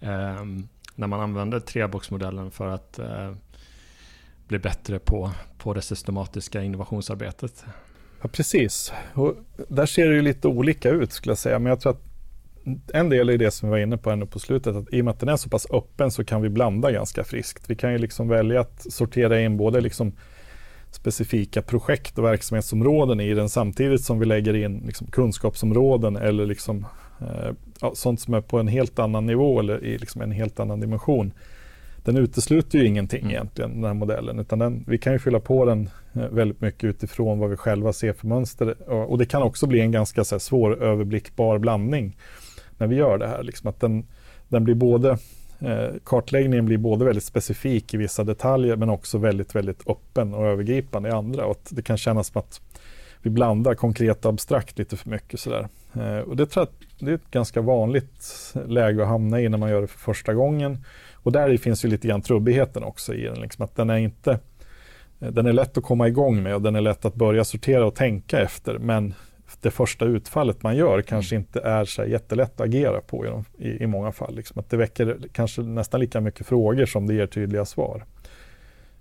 [0.00, 0.44] eh,
[0.94, 3.32] när man använder treboxmodellen för att eh,
[4.48, 7.64] bli bättre på, på det systematiska innovationsarbetet?
[8.22, 8.92] Ja, precis.
[9.14, 9.34] Och
[9.68, 11.58] där ser det ju lite olika ut skulle jag säga.
[11.58, 12.02] Men jag tror att
[12.92, 15.04] en del är det som vi var inne på ännu på slutet, att i och
[15.04, 17.70] med att den är så pass öppen så kan vi blanda ganska friskt.
[17.70, 20.12] Vi kan ju liksom välja att sortera in både liksom
[20.90, 26.86] specifika projekt och verksamhetsområden i den samtidigt som vi lägger in liksom kunskapsområden eller liksom,
[27.20, 30.80] eh, sånt som är på en helt annan nivå eller i liksom en helt annan
[30.80, 31.32] dimension.
[32.04, 33.30] Den utesluter ju ingenting mm.
[33.30, 36.84] egentligen, den här modellen, utan den, vi kan ju fylla på den eh, väldigt mycket
[36.84, 38.90] utifrån vad vi själva ser för mönster.
[38.90, 42.16] Och, och det kan också bli en ganska så här, svår överblickbar blandning
[42.78, 43.42] när vi gör det här.
[43.42, 44.06] Liksom att den,
[44.48, 45.18] den blir både
[45.58, 50.46] Eh, kartläggningen blir både väldigt specifik i vissa detaljer men också väldigt, väldigt öppen och
[50.46, 51.44] övergripande i andra.
[51.44, 52.60] Och att det kan kännas som att
[53.22, 55.40] vi blandar konkret och abstrakt lite för mycket.
[55.40, 55.68] Sådär.
[55.94, 59.58] Eh, och det tror jag det är ett ganska vanligt läge att hamna i när
[59.58, 60.84] man gör det för första gången.
[61.14, 63.40] Och där finns ju lite grann trubbigheten också i den.
[63.40, 64.38] Liksom att den är inte
[65.20, 67.86] eh, den är lätt att komma igång med och den är lätt att börja sortera
[67.86, 68.78] och tänka efter.
[68.78, 69.14] Men
[69.66, 71.42] det första utfallet man gör kanske mm.
[71.42, 74.36] inte är så jättelätt att agera på i, de, i, i många fall.
[74.36, 74.58] Liksom.
[74.58, 78.04] Att det väcker kanske nästan lika mycket frågor som det ger tydliga svar.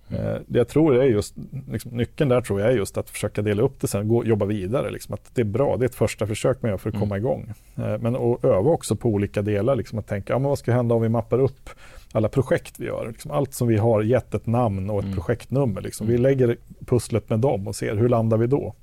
[0.10, 1.36] Eh, det jag tror är just,
[1.72, 4.46] liksom, nyckeln där tror jag är just att försöka dela upp det sen, och jobba
[4.46, 4.90] vidare.
[4.90, 7.08] Liksom, att det är bra, det är ett första försök man gör för att mm.
[7.08, 7.54] komma igång.
[7.76, 10.72] Eh, men att öva också på olika delar, liksom, att tänka, ja, men vad ska
[10.72, 11.70] hända om vi mappar upp
[12.12, 13.08] alla projekt vi gör?
[13.08, 15.16] Liksom, allt som vi har gett ett namn och ett mm.
[15.16, 15.82] projektnummer.
[15.82, 16.08] Liksom.
[16.08, 16.24] Vi mm.
[16.24, 18.76] lägger pusslet med dem och ser hur landar vi då?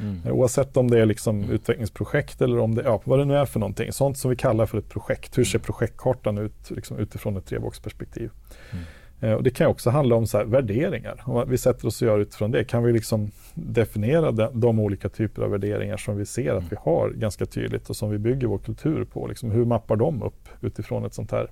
[0.00, 0.20] Mm.
[0.24, 1.50] Eh, oavsett om det är liksom mm.
[1.50, 3.92] utvecklingsprojekt eller om det, ja, vad det nu är för någonting.
[3.92, 5.38] Sånt som vi kallar för ett projekt.
[5.38, 5.64] Hur ser mm.
[5.64, 8.30] projektkartan ut liksom, utifrån ett treboxperspektiv?
[8.72, 8.84] Mm.
[9.20, 11.22] Eh, och det kan också handla om så här, värderingar.
[11.24, 15.08] Om vi sätter oss och gör utifrån det, kan vi liksom definiera de, de olika
[15.08, 18.46] typer av värderingar som vi ser att vi har ganska tydligt och som vi bygger
[18.46, 19.26] vår kultur på.
[19.26, 21.50] Liksom, hur mappar de upp utifrån ett sånt här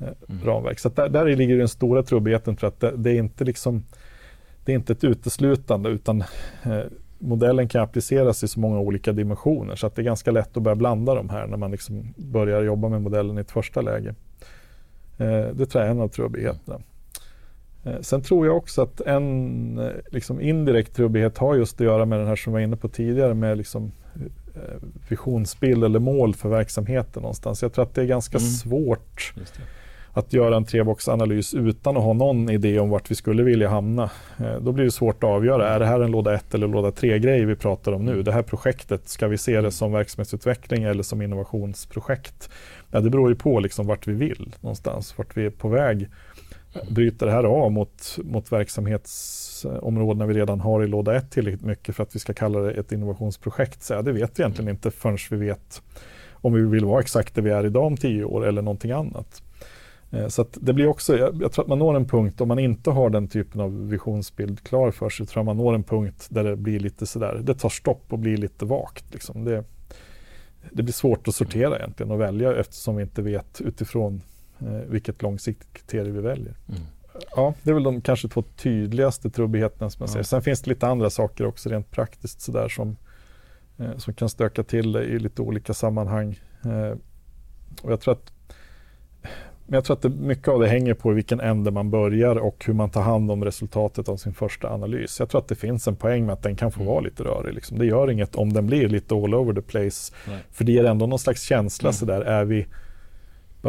[0.00, 0.44] eh, mm.
[0.44, 0.78] ramverk?
[0.78, 3.84] Så där, där ligger den stora trubbigheten för att det, det, är inte liksom
[4.64, 6.20] det är inte ett uteslutande utan
[6.62, 6.80] eh,
[7.18, 10.62] modellen kan appliceras i så många olika dimensioner så att det är ganska lätt att
[10.62, 14.14] börja blanda de här när man liksom börjar jobba med modellen i ett första läge.
[15.18, 16.80] Eh, det tror jag är en av trubbigheterna.
[17.84, 22.04] Eh, sen tror jag också att en eh, liksom indirekt trubbighet har just att göra
[22.04, 23.92] med den här som vi var inne på tidigare med liksom
[25.08, 27.62] visionsbild eller mål för verksamheten någonstans.
[27.62, 28.48] Jag tror att det är ganska mm.
[28.50, 29.34] svårt
[30.16, 34.10] att göra en treboxanalys utan att ha någon idé om vart vi skulle vilja hamna.
[34.38, 36.90] Eh, då blir det svårt att avgöra, är det här en låda 1 eller låda
[36.90, 38.22] 3-grej vi pratar om nu?
[38.22, 42.50] Det här projektet, ska vi se det som verksamhetsutveckling eller som innovationsprojekt?
[42.90, 46.08] Ja, det beror ju på liksom vart vi vill någonstans, vart vi är på väg.
[46.90, 51.96] Bryter det här av mot, mot verksamhetsområdena vi redan har i låda 1 tillräckligt mycket
[51.96, 53.82] för att vi ska kalla det ett innovationsprojekt?
[53.82, 55.82] Så ja, det vet vi egentligen inte förrän vi vet
[56.32, 59.42] om vi vill vara exakt där vi är idag om tio år eller någonting annat.
[60.10, 62.58] Eh, så det blir också, jag, jag, tror att man når en punkt, om man
[62.58, 66.26] inte har den typen av visionsbild klar för sig, tror jag man når en punkt
[66.30, 69.12] där det blir lite sådär, det tar stopp och blir lite vagt.
[69.12, 69.44] Liksom.
[69.44, 69.64] Det,
[70.70, 74.22] det blir svårt att sortera egentligen och välja eftersom vi inte vet utifrån
[74.58, 76.54] eh, vilket långsiktigt kriterium vi väljer.
[76.68, 76.82] Mm.
[77.36, 80.12] Ja, det är väl de kanske två tydligaste trubbigheterna som jag ja.
[80.12, 80.22] ser.
[80.22, 82.96] Sen finns det lite andra saker också rent praktiskt sådär som,
[83.76, 86.40] eh, som kan stöka till i lite olika sammanhang.
[86.64, 86.98] Eh,
[87.82, 88.32] och jag tror att
[89.66, 92.36] men jag tror att det, mycket av det hänger på i vilken ände man börjar
[92.36, 95.20] och hur man tar hand om resultatet av sin första analys.
[95.20, 96.92] Jag tror att det finns en poäng med att den kan få mm.
[96.92, 97.54] vara lite rörig.
[97.54, 97.78] Liksom.
[97.78, 100.14] Det gör inget om den blir lite all over the place.
[100.28, 100.38] Nej.
[100.50, 101.94] För det ger ändå någon slags känsla mm.
[101.94, 102.20] sådär.
[102.20, 102.66] Är vi,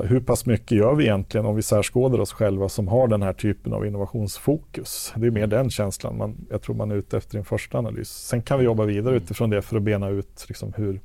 [0.03, 3.33] hur pass mycket gör vi egentligen om vi särskådar oss själva som har den här
[3.33, 5.13] typen av innovationsfokus?
[5.15, 7.77] Det är mer den känslan man, jag tror man är ute efter i en första
[7.77, 8.09] analys.
[8.09, 9.23] Sen kan vi jobba vidare mm.
[9.23, 11.01] utifrån det för att bena ut liksom, hur,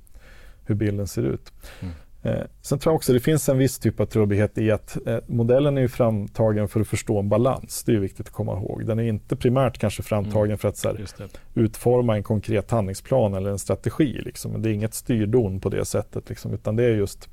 [0.64, 1.52] hur bilden ser ut.
[1.80, 1.94] Mm.
[2.24, 5.18] Eh, sen tror jag också det finns en viss typ av trubbighet i att eh,
[5.26, 7.84] modellen är framtagen för att förstå en balans.
[7.84, 8.86] Det är viktigt att komma ihåg.
[8.86, 10.58] Den är inte primärt kanske framtagen mm.
[10.58, 14.20] för att här, utforma en konkret handlingsplan eller en strategi.
[14.24, 14.62] Liksom.
[14.62, 17.28] Det är inget styrdon på det sättet, liksom, utan det är just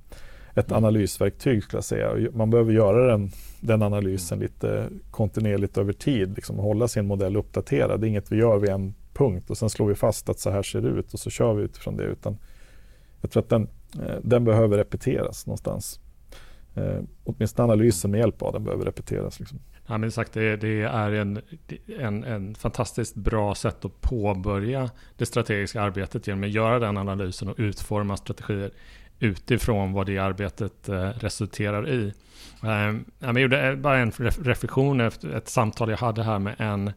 [0.55, 0.77] ett mm.
[0.77, 2.31] analysverktyg skulle jag säga.
[2.33, 4.47] Man behöver göra den, den analysen mm.
[4.47, 8.01] lite kontinuerligt över tid, liksom, hålla sin modell uppdaterad.
[8.01, 10.49] Det är inget vi gör vid en punkt och sen slår vi fast att så
[10.49, 12.03] här ser det ut och så kör vi utifrån det.
[12.03, 12.37] Utan
[13.21, 15.99] jag tror att den Eh, den behöver repeteras någonstans.
[16.75, 19.39] Eh, åtminstone analysen med hjälp av den behöver repeteras.
[19.39, 19.59] Liksom.
[19.87, 21.41] Ja, men sagt, det, det är en,
[21.99, 27.47] en, en fantastiskt bra sätt att påbörja det strategiska arbetet genom att göra den analysen
[27.47, 28.71] och utforma strategier
[29.19, 32.13] utifrån vad det arbetet eh, resulterar i.
[32.63, 36.91] Ehm, jag gjorde eh, bara en reflektion efter ett samtal jag hade här med en,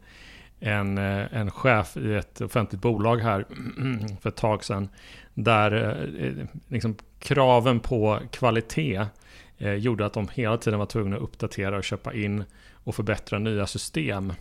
[0.59, 3.45] en, eh, en chef i ett offentligt bolag här
[4.21, 4.89] för ett tag sedan
[5.33, 9.05] där eh, liksom, kraven på kvalitet
[9.57, 12.43] eh, gjorde att de hela tiden var tvungna att uppdatera och köpa in
[12.83, 14.33] och förbättra nya system.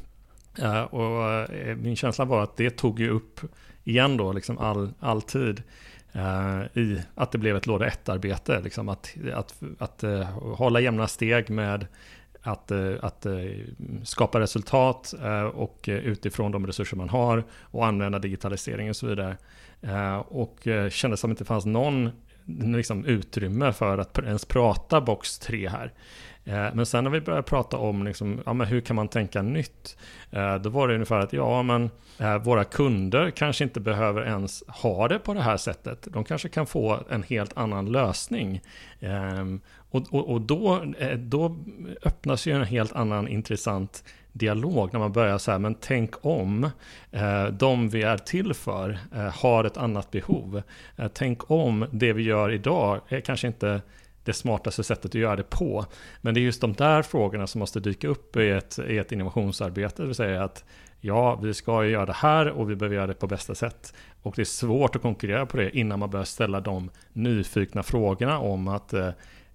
[0.59, 3.40] Eh, och eh, min känsla var att det tog ju upp
[3.84, 5.62] igen då, liksom all, all tid
[6.12, 8.61] eh, i att det blev ett låda ett-arbete.
[8.61, 10.05] Liksom att, att, att
[10.57, 11.86] hålla jämna steg med
[12.45, 13.26] att, att
[14.05, 15.14] skapa resultat
[15.55, 19.36] och utifrån de resurser man har och använda digitalisering och så vidare.
[19.83, 22.11] Eh, och eh, kändes kände som att det inte fanns någon
[22.76, 25.93] liksom, utrymme för att ens prata box 3 här.
[26.45, 29.43] Eh, men sen när vi började prata om liksom, ja, men hur kan man tänka
[29.43, 29.97] nytt,
[30.30, 34.62] eh, då var det ungefär att ja, men eh, våra kunder kanske inte behöver ens
[34.68, 36.09] ha det på det här sättet.
[36.12, 38.61] De kanske kan få en helt annan lösning.
[39.01, 40.84] Ehm, och, och, och då,
[41.16, 41.57] då
[42.03, 46.70] öppnas ju en helt annan intressant dialog när man börjar så här, men tänk om
[47.11, 50.62] eh, de vi är till för eh, har ett annat behov.
[50.97, 53.80] Eh, tänk om det vi gör idag är kanske inte
[54.25, 55.87] det smartaste sättet att göra det på.
[56.20, 59.12] Men det är just de där frågorna som måste dyka upp i ett, i ett
[59.12, 60.03] innovationsarbete.
[60.03, 60.64] Det vill säga att
[61.01, 63.95] ja, vi ska göra det här och vi behöver göra det på bästa sätt.
[64.23, 68.39] Och det är svårt att konkurrera på det innan man börjar ställa de nyfikna frågorna
[68.39, 69.11] om att eh,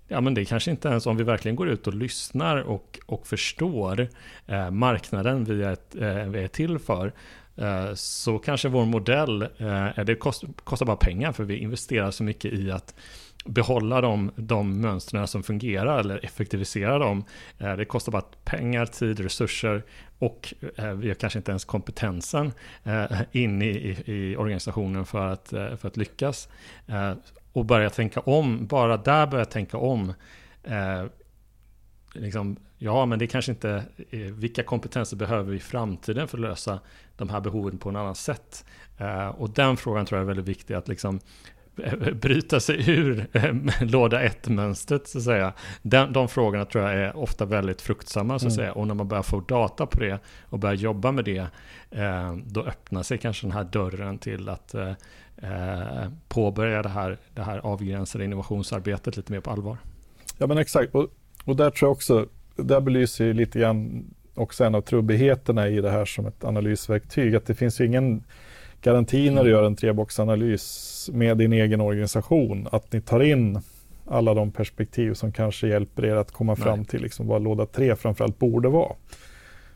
[0.08, 3.28] ja men det kanske inte ens om vi verkligen går ut och lyssnar och, och
[3.28, 4.08] förstår
[4.48, 7.14] eh, marknaden vi är, eh, vi är till för,
[7.56, 12.24] eh, så kanske vår modell, eh, det kost, kostar bara pengar för vi investerar så
[12.24, 12.96] mycket i att
[13.48, 17.24] behålla de, de mönstren som fungerar eller effektivisera dem.
[17.58, 19.84] Eh, det kostar bara pengar, tid, resurser
[20.20, 25.28] och eh, vi har kanske inte ens kompetensen eh, in i, i, i organisationen för
[25.28, 26.50] att, för att lyckas.
[27.54, 30.14] Och börja tänka om, bara där börja tänka om.
[32.14, 36.80] Liksom, ja, men det kanske inte, vilka kompetenser behöver vi i framtiden för att lösa
[37.18, 38.66] de här behoven på ett annat sätt?
[39.34, 41.20] och den frågan tror jag är väldigt viktig, att liksom
[42.22, 45.54] bryta sig ur eh, låda 1-mönstret så att säga.
[45.82, 48.56] Den, de frågorna tror jag är ofta väldigt fruktsamma så att mm.
[48.56, 48.74] säga.
[48.74, 51.48] Och när man börjar få data på det och börjar jobba med det,
[51.92, 54.94] eh, då öppnar sig kanske den här dörren till att eh,
[55.38, 59.78] eh, påbörja det här, det här avgränsade innovationsarbetet lite mer på allvar.
[60.38, 61.08] Ja men exakt, och,
[61.46, 65.82] och där tror jag också, där belyser ju lite grann också en av trubbigheterna i
[65.82, 68.24] det här som ett analysverktyg, att det finns ju ingen
[68.82, 73.62] garanti när du gör en treboxanalys med din egen organisation, att ni tar in
[74.06, 76.64] alla de perspektiv som kanske hjälper er att komma Nej.
[76.64, 78.94] fram till liksom vad låda 3 framförallt borde vara.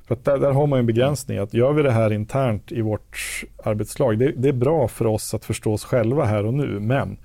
[0.08, 3.44] För där, där, har man en begränsning, att gör vi det här internt i vårt
[3.64, 7.18] arbetslag, det, det, är bra för oss att förstå oss själva här och nu, men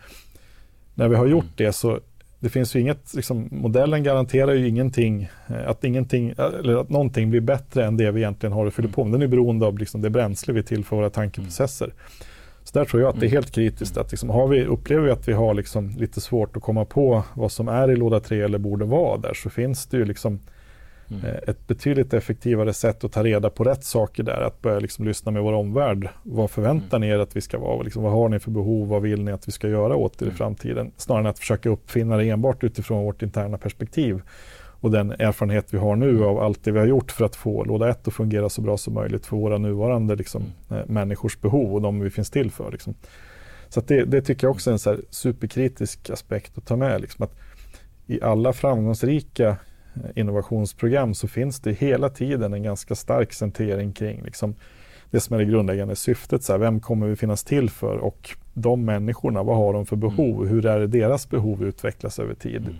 [0.94, 1.54] när vi har gjort mm.
[1.56, 2.00] det så
[2.46, 7.30] det finns ju inget, liksom, modellen garanterar ju ingenting, eh, att, ingenting, eller att någonting
[7.30, 9.12] blir bättre än det vi egentligen har att fylla på med.
[9.12, 11.92] Den är beroende av liksom, det bränsle vi tillför våra tankeprocesser.
[12.64, 13.36] Så där tror jag att det är mm.
[13.36, 13.96] helt kritiskt.
[13.96, 17.22] Att liksom, har vi, upplever vi att vi har liksom lite svårt att komma på
[17.34, 20.40] vad som är i låda 3 eller borde vara där så finns det ju liksom
[21.08, 21.24] mm.
[21.24, 24.40] Eh, ett betydligt effektivare sätt att ta reda på rätt saker där.
[24.40, 26.08] Att börja liksom lyssna med vår omvärld.
[26.22, 27.08] Vad förväntar mm.
[27.08, 27.82] ni er att vi ska vara?
[27.82, 28.88] Liksom, vad har ni för behov?
[28.88, 30.36] Vad vill ni att vi ska göra åt er i mm.
[30.36, 30.92] framtiden?
[30.96, 34.22] Snarare än att försöka uppfinna det enbart utifrån vårt interna perspektiv
[34.80, 37.64] och den erfarenhet vi har nu av allt det vi har gjort för att få
[37.64, 40.82] låda 1 att fungera så bra som möjligt för våra nuvarande liksom, mm.
[40.82, 42.72] Eh, människors behov och de vi finns till för.
[42.72, 42.94] Liksom.
[43.68, 47.00] Så det, det, tycker jag också är en superkritisk aspekt att ta med.
[47.00, 47.34] Liksom, att
[48.06, 49.56] I alla framgångsrika
[50.14, 54.54] innovationsprogram så finns det hela tiden en ganska stark centrering kring liksom,
[55.10, 56.42] det som är det grundläggande syftet.
[56.42, 59.96] Så här, vem kommer vi finnas till för och de människorna, vad har de för
[59.96, 60.36] behov?
[60.36, 60.48] Mm.
[60.48, 62.62] Hur är det deras behov utvecklas över tid?
[62.62, 62.76] Mm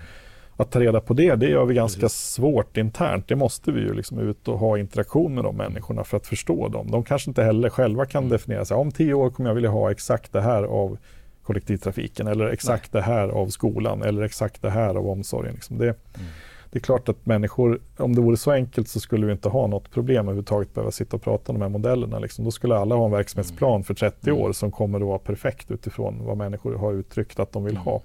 [0.57, 2.19] att ta reda på det, det gör vi ganska Precis.
[2.19, 3.29] svårt internt.
[3.29, 6.69] Det måste vi ju liksom ut och ha interaktion med de människorna för att förstå
[6.69, 6.91] dem.
[6.91, 8.33] De kanske inte heller själva kan mm.
[8.33, 8.77] definiera sig.
[8.77, 10.99] Om tio år kommer jag vilja ha exakt det här av
[11.43, 13.03] kollektivtrafiken eller exakt Nej.
[13.03, 15.55] det här av skolan eller exakt det här av omsorgen.
[15.55, 16.27] Liksom det, mm.
[16.71, 19.67] Det är klart att människor, om det vore så enkelt så skulle vi inte ha
[19.67, 22.19] något problem överhuvudtaget behöva sitta och prata om de här modellerna.
[22.19, 22.45] Liksom.
[22.45, 23.85] Då skulle alla ha en verksamhetsplan mm.
[23.85, 24.43] för 30 mm.
[24.43, 28.03] år som kommer att vara perfekt utifrån vad människor har uttryckt att de vill ha.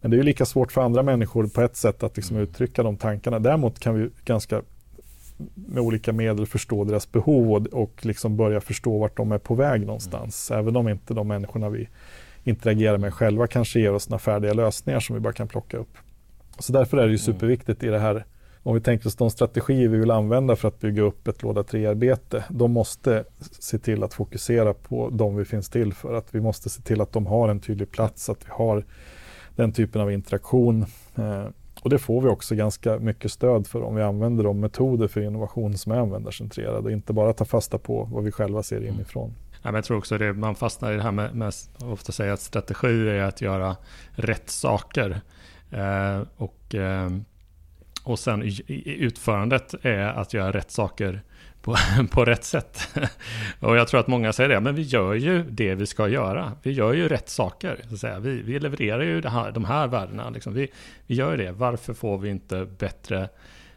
[0.00, 2.48] Men det är lika svårt för andra människor på ett sätt att liksom mm.
[2.48, 3.38] uttrycka de tankarna.
[3.38, 4.62] Däremot kan vi ganska
[5.54, 9.54] med olika medel förstå deras behov och, och liksom börja förstå vart de är på
[9.54, 10.50] väg någonstans.
[10.50, 10.60] Mm.
[10.60, 11.88] Även om inte de människorna vi
[12.44, 15.98] interagerar med själva kanske ger oss några färdiga lösningar som vi bara kan plocka upp.
[16.58, 17.18] Så därför är det ju mm.
[17.18, 18.24] superviktigt i det här
[18.64, 21.62] om vi tänker oss de strategier vi vill använda för att bygga upp ett låda
[21.62, 23.24] 3-arbete, de måste
[23.60, 26.14] se till att fokusera på de vi finns till för.
[26.14, 28.84] Att vi måste se till att de har en tydlig plats, att vi har
[29.56, 30.86] den typen av interaktion.
[31.14, 31.46] Eh,
[31.82, 35.20] och det får vi också ganska mycket stöd för om vi använder de metoder för
[35.20, 38.94] innovation som är användarcentrerade och inte bara tar fasta på vad vi själva ser mm.
[38.94, 39.34] inifrån.
[39.52, 42.32] Ja, men jag tror också det, man fastnar i det här med, med ofta säga
[42.32, 43.76] att strategi är att göra
[44.12, 45.20] rätt saker.
[45.72, 47.10] Eh, och, eh,
[48.04, 48.52] och sen
[48.84, 51.22] utförandet är att göra rätt saker
[51.62, 51.76] på,
[52.10, 52.88] på rätt sätt.
[53.60, 56.52] och jag tror att många säger det, men vi gör ju det vi ska göra.
[56.62, 57.80] Vi gör ju rätt saker.
[57.88, 58.18] Så att säga.
[58.18, 60.30] Vi, vi levererar ju här, de här värdena.
[60.30, 60.54] Liksom.
[60.54, 60.68] Vi,
[61.06, 61.52] vi gör det.
[61.52, 63.28] Varför får vi inte bättre,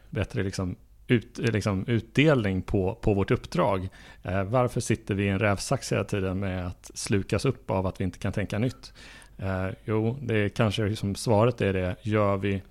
[0.09, 0.75] bättre liksom,
[1.07, 3.89] ut, liksom, utdelning på, på vårt uppdrag?
[4.23, 8.01] Eh, varför sitter vi i en rävsax hela tiden med att slukas upp av att
[8.01, 8.93] vi inte kan tänka nytt?
[9.37, 12.61] Eh, jo, det är kanske som svaret är det, gör vi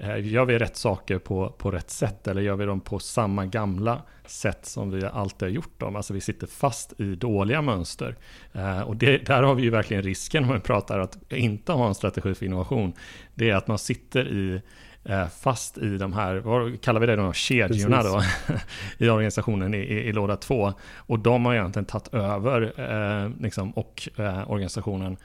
[0.00, 3.46] Eh, gör vi rätt saker på, på rätt sätt eller gör vi dem på samma
[3.46, 5.96] gamla sätt som vi alltid har gjort dem?
[5.96, 8.16] Alltså vi sitter fast i dåliga mönster.
[8.52, 11.88] Eh, och det, där har vi ju verkligen risken om vi pratar att inte ha
[11.88, 12.92] en strategi för innovation.
[13.34, 14.60] Det är att man sitter i
[15.04, 18.22] eh, fast i de här, vad kallar vi det då, kedjorna då,
[18.98, 20.72] i organisationen i, i, i låda två.
[20.96, 25.16] Och de har egentligen tagit över eh, liksom, och eh, organisationen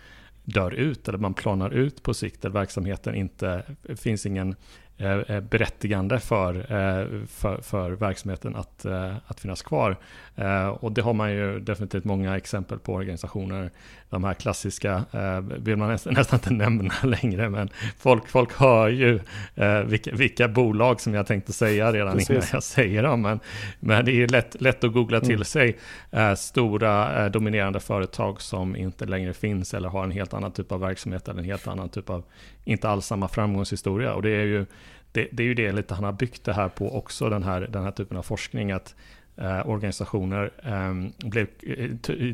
[0.43, 3.63] dör ut eller man planar ut på sikt där verksamheten inte
[3.95, 4.55] finns ingen
[5.49, 6.53] berättigande för,
[7.27, 8.85] för, för verksamheten att,
[9.27, 9.97] att finnas kvar.
[10.79, 13.71] Och det har man ju definitivt många exempel på organisationer.
[14.09, 15.05] De här klassiska
[15.57, 19.19] vill man nästan, nästan inte nämna längre, men folk, folk hör ju
[19.85, 22.29] vilka, vilka bolag som jag tänkte säga redan Precis.
[22.29, 23.21] innan jag säger dem.
[23.21, 23.39] Men,
[23.79, 25.45] men det är lätt, lätt att googla till mm.
[25.45, 25.77] sig
[26.37, 31.27] stora dominerande företag som inte längre finns eller har en helt annan typ av verksamhet
[31.27, 32.23] eller en helt annan typ av,
[32.63, 34.13] inte alls samma framgångshistoria.
[34.13, 34.65] Och det är ju
[35.11, 37.61] det, det är ju det lite han har byggt det här på också, den här,
[37.61, 38.71] den här typen av forskning.
[38.71, 38.95] att
[39.37, 41.47] eh, organisationer ehm, eh, blev,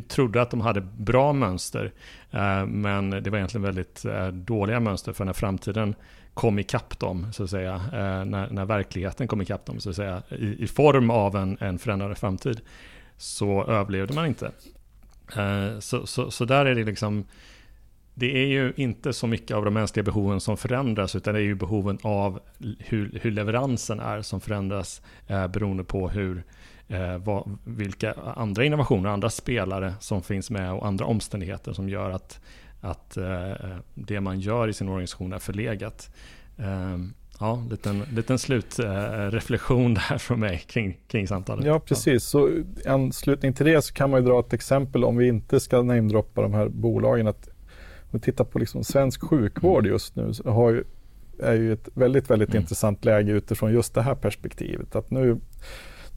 [0.07, 1.91] trodde att de hade bra mönster.
[2.32, 5.95] Eh, men det var egentligen väldigt eh, dåliga mönster för när framtiden
[6.34, 9.95] kom ikapp dem, så att säga, eh, när, när verkligheten kom ikapp dem, så att
[9.95, 12.61] säga, i, i form av en, en förändrad framtid,
[13.17, 14.51] så överlevde man inte.
[15.38, 17.25] Eh, så, så, så där är det liksom,
[18.14, 21.43] det är ju inte så mycket av de mänskliga behoven som förändras, utan det är
[21.43, 22.39] ju behoven av
[22.80, 26.43] hur, hur leveransen är som förändras eh, beroende på hur,
[26.88, 32.10] eh, vad, vilka andra innovationer, andra spelare som finns med och andra omständigheter som gör
[32.10, 32.41] att,
[32.82, 33.51] att eh,
[33.93, 36.16] det man gör i sin organisation är förlegat.
[36.57, 36.97] Eh,
[37.39, 41.66] Ja, liten, liten slutreflektion eh, där från mig kring, kring samtalet.
[41.66, 42.24] Ja, precis.
[42.24, 45.60] Så i anslutning till det så kan man ju dra ett exempel om vi inte
[45.60, 47.28] ska namedroppa de här bolagen.
[47.28, 47.49] Att
[48.12, 50.84] om vi tittar på liksom svensk sjukvård just nu har ju,
[51.39, 52.62] är ju ett väldigt, väldigt mm.
[52.62, 54.95] intressant läge utifrån just det här perspektivet.
[54.95, 55.38] Att nu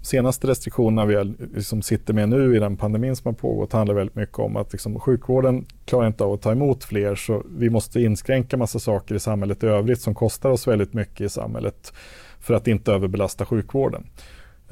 [0.02, 4.16] senaste restriktionerna vi liksom sitter med nu i den pandemin som har pågått handlar väldigt
[4.16, 8.00] mycket om att liksom sjukvården klarar inte av att ta emot fler så vi måste
[8.00, 11.92] inskränka massa saker i samhället i övrigt som kostar oss väldigt mycket i samhället
[12.40, 14.06] för att inte överbelasta sjukvården.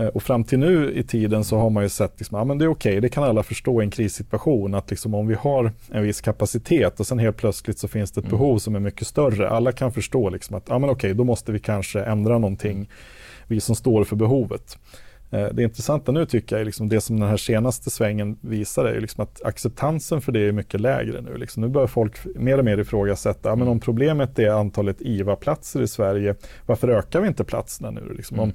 [0.01, 2.55] Eh, och fram till nu i tiden så har man ju sett att liksom, ja,
[2.55, 5.35] det är okej, okay, det kan alla förstå i en krissituation att liksom, om vi
[5.35, 8.39] har en viss kapacitet och sen helt plötsligt så finns det ett mm.
[8.39, 9.49] behov som är mycket större.
[9.49, 12.89] Alla kan förstå liksom att ja, men okej, okay, då måste vi kanske ändra någonting,
[13.47, 14.79] vi som står för behovet.
[15.31, 18.85] Eh, det intressanta nu tycker jag är liksom det som den här senaste svängen visar
[18.85, 21.37] är liksom att acceptansen för det är mycket lägre nu.
[21.37, 25.83] Liksom nu börjar folk mer och mer ifrågasätta, ja, men om problemet är antalet IVA-platser
[25.83, 26.35] i Sverige,
[26.67, 28.15] varför ökar vi inte platserna nu?
[28.15, 28.53] Liksom om,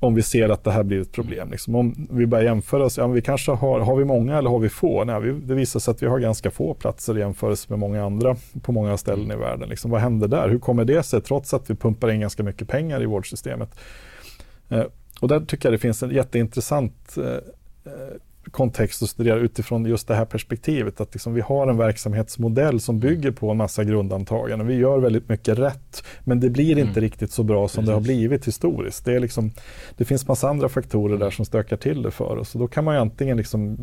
[0.00, 1.50] om vi ser att det här blir ett problem.
[1.50, 4.58] Liksom om vi börjar jämföra oss, ja, vi kanske har, har vi många eller har
[4.58, 5.04] vi få?
[5.04, 8.04] Nej, vi, det visar sig att vi har ganska få platser i jämförelse med många
[8.04, 9.68] andra på många ställen i världen.
[9.68, 10.48] Liksom, vad händer där?
[10.48, 13.70] Hur kommer det sig trots att vi pumpar in ganska mycket pengar i vårdsystemet?
[14.68, 14.84] Eh,
[15.20, 17.24] och där tycker jag det finns en jätteintressant eh,
[17.92, 18.16] eh
[18.50, 21.00] kontext att studera utifrån just det här perspektivet.
[21.00, 24.66] Att liksom vi har en verksamhetsmodell som bygger på en massa grundantaganden.
[24.66, 27.00] Vi gör väldigt mycket rätt, men det blir inte mm.
[27.00, 27.88] riktigt så bra som Precis.
[27.88, 29.04] det har blivit historiskt.
[29.04, 29.52] Det, är liksom,
[29.96, 32.54] det finns massa andra faktorer där som stökar till det för oss.
[32.54, 33.78] Och då kan man ju antingen liksom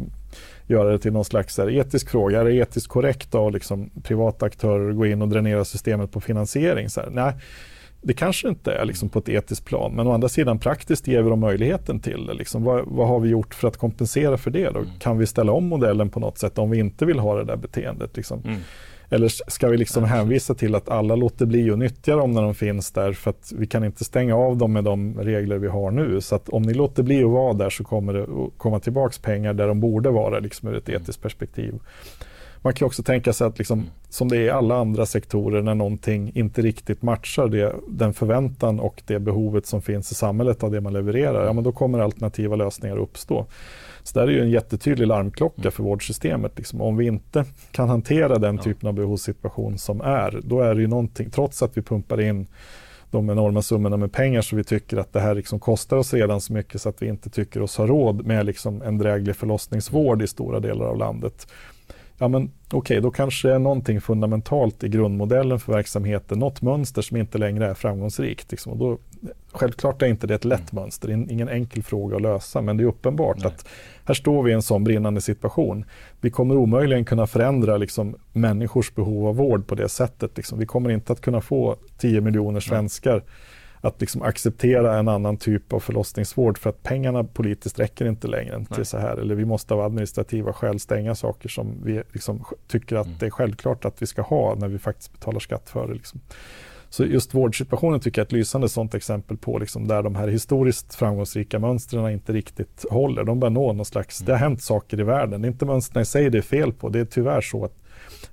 [0.67, 2.39] göra det till någon slags här, etisk fråga.
[2.39, 6.89] Är det etiskt korrekt av liksom, privata aktörer gå in och dränera systemet på finansiering?
[6.89, 7.33] Så här, nej,
[8.03, 11.21] det kanske inte är liksom på ett etiskt plan, men å andra sidan praktiskt ger
[11.21, 12.33] vi dem möjligheten till det.
[12.33, 14.69] Liksom, vad, vad, har vi gjort för att kompensera för det?
[14.69, 14.79] Då?
[14.79, 14.89] Mm.
[14.99, 17.55] Kan vi ställa om modellen på något sätt om vi inte vill ha det där
[17.55, 18.17] beteendet?
[18.17, 18.41] Liksom?
[18.45, 18.59] Mm.
[19.09, 22.55] Eller ska vi liksom hänvisa till att alla låter bli att nyttja dem när de
[22.55, 25.91] finns där för att vi kan inte stänga av dem med de regler vi har
[25.91, 26.21] nu.
[26.21, 29.15] Så att om ni låter bli att vara där så kommer det att komma tillbaka
[29.21, 31.01] pengar där de borde vara liksom ur ett mm.
[31.01, 31.73] etiskt perspektiv.
[32.63, 35.75] Man kan också tänka sig att liksom, som det är i alla andra sektorer när
[35.75, 40.71] någonting inte riktigt matchar det, den förväntan och det behovet som finns i samhället av
[40.71, 43.45] det man levererar, ja men då kommer alternativa lösningar uppstå.
[44.03, 46.57] Så där är ju en jättetydlig larmklocka för vårdsystemet.
[46.57, 46.81] Liksom.
[46.81, 50.87] Om vi inte kan hantera den typen av behovssituation som är, då är det ju
[50.87, 52.47] någonting, trots att vi pumpar in
[53.11, 56.41] de enorma summorna med pengar så vi tycker att det här liksom kostar oss redan
[56.41, 60.21] så mycket så att vi inte tycker oss ha råd med liksom en dräglig förlossningsvård
[60.21, 61.47] i stora delar av landet
[62.23, 66.61] ja men okej, okay, då kanske det är någonting fundamentalt i grundmodellen för verksamheten, något
[66.61, 68.51] mönster som inte längre är framgångsrikt.
[68.51, 68.71] Liksom.
[68.71, 68.97] Och då,
[69.51, 70.83] självklart är inte det ett lätt mm.
[70.83, 73.47] mönster, det är ingen enkel fråga att lösa, men det är uppenbart Nej.
[73.47, 73.67] att
[74.05, 75.85] här står vi i en sån brinnande situation.
[76.21, 80.37] Vi kommer omöjligen kunna förändra liksom, människors behov av vård på det sättet.
[80.37, 80.59] Liksom.
[80.59, 83.23] Vi kommer inte att kunna få 10 miljoner svenskar Nej
[83.83, 88.55] att liksom acceptera en annan typ av förlossningsvård för att pengarna politiskt räcker inte längre
[88.55, 89.17] än till så här.
[89.17, 93.17] Eller vi måste av administrativa skäl stänga saker som vi liksom tycker att mm.
[93.19, 95.93] det är självklart att vi ska ha när vi faktiskt betalar skatt för det.
[95.93, 96.21] Liksom.
[96.89, 100.27] Så just vårdsituationen tycker jag är ett lysande sådant exempel på liksom där de här
[100.27, 103.23] historiskt framgångsrika mönstren inte riktigt håller.
[103.23, 104.25] De börjar nå någon slags, mm.
[104.25, 105.41] det har hänt saker i världen.
[105.41, 107.82] Det är inte mönstren i sig det är fel på, det är tyvärr så att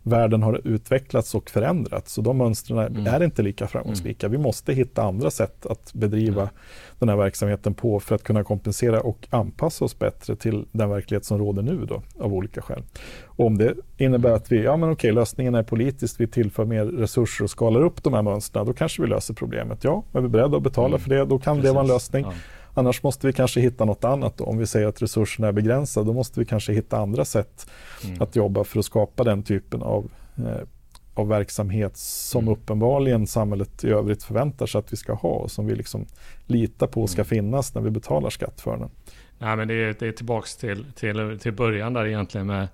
[0.03, 2.13] världen har utvecklats och förändrats.
[2.13, 3.07] Så de mönstren mm.
[3.07, 4.27] är inte lika framgångsrika.
[4.27, 4.39] Mm.
[4.39, 6.55] Vi måste hitta andra sätt att bedriva mm.
[6.99, 11.25] den här verksamheten på för att kunna kompensera och anpassa oss bättre till den verklighet
[11.25, 12.83] som råder nu då, av olika skäl.
[13.25, 16.85] Och om det innebär att vi, ja men okej, lösningen är politiskt, vi tillför mer
[16.85, 19.85] resurser och skalar upp de här mönstren, då kanske vi löser problemet.
[19.85, 21.01] Ja, är vi beredda att betala mm.
[21.01, 21.71] för det, då kan Precis.
[21.71, 22.25] det vara en lösning.
[22.25, 22.33] Ja.
[22.81, 24.37] Annars måste vi kanske hitta något annat.
[24.37, 24.45] Då.
[24.45, 27.71] Om vi säger att resurserna är begränsade, då måste vi kanske hitta andra sätt
[28.05, 28.23] mm.
[28.23, 30.67] att jobba för att skapa den typen av, eh,
[31.15, 32.53] av verksamhet som mm.
[32.53, 36.07] uppenbarligen samhället i övrigt förväntar sig att vi ska ha och som vi liksom
[36.47, 37.29] litar på ska mm.
[37.29, 38.91] finnas när vi betalar skatt för den.
[39.39, 42.69] Nej, men det är, det är tillbaks till, till, till början där egentligen med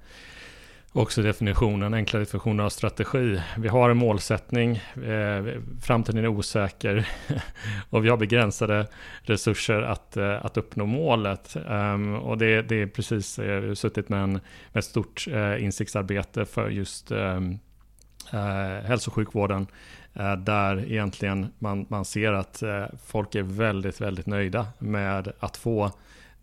[0.92, 3.40] också definitionen, enkla definitioner av strategi.
[3.58, 5.44] Vi har en målsättning, eh,
[5.82, 7.08] framtiden är osäker
[7.90, 8.86] och vi har begränsade
[9.22, 11.56] resurser att, eh, att uppnå målet.
[11.68, 14.40] Um, och det, det, är precis, eh, jag har suttit med, en, med
[14.78, 17.58] ett stort eh, insiktsarbete för just ehm,
[18.32, 19.66] eh, hälso och sjukvården
[20.14, 22.62] eh, där egentligen man, man ser att
[23.04, 25.90] folk är väldigt, väldigt nöjda med att få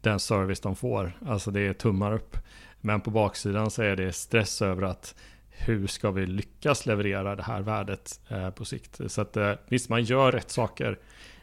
[0.02, 1.12] den service de får.
[1.26, 2.38] Alltså det är tummar upp.
[2.86, 5.16] Men på baksidan så är det stress över att
[5.50, 9.02] hur ska vi lyckas leverera det här värdet eh, på sikt.
[9.08, 11.00] Så att eh, visst, man gör rätt saker,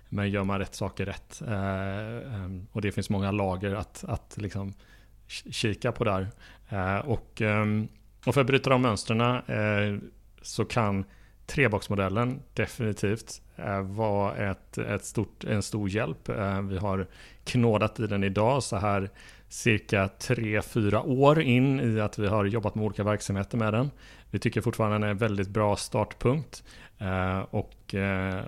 [0.08, 1.42] men gör man rätt saker rätt.
[1.46, 4.74] Eh, ehm, och det finns många lager att, att liksom
[5.50, 6.28] kika på där.
[6.68, 7.88] Eh, och, ehm,
[8.26, 10.00] och för att bryta de mönstren eh,
[10.42, 11.04] så kan
[11.46, 16.28] treboxmodellen definitivt eh, vara ett, ett stort, en stor hjälp.
[16.68, 17.06] Vi har
[17.44, 19.10] knådat i den idag så här
[19.50, 23.90] cirka 3-4 år in i att vi har jobbat med olika verksamheter med den.
[24.30, 26.64] Vi tycker fortfarande den är en väldigt bra startpunkt.
[26.98, 28.44] Eh, och, eh,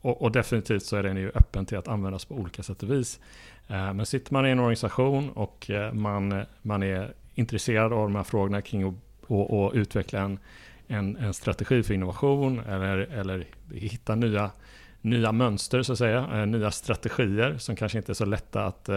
[0.00, 2.90] och, och, definitivt så är den ju öppen till att användas på olika sätt och
[2.90, 3.20] vis.
[3.68, 8.22] Eh, men sitter man i en organisation och man, man är intresserad av de här
[8.22, 8.94] frågorna kring att
[9.26, 10.38] och, och utveckla en,
[10.86, 14.50] en, en, strategi för innovation eller, eller hitta nya,
[15.00, 18.88] nya mönster så att säga, nya strategier som kanske inte är så lätta att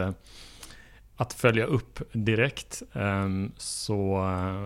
[1.18, 4.24] att följa upp direkt ehm, så,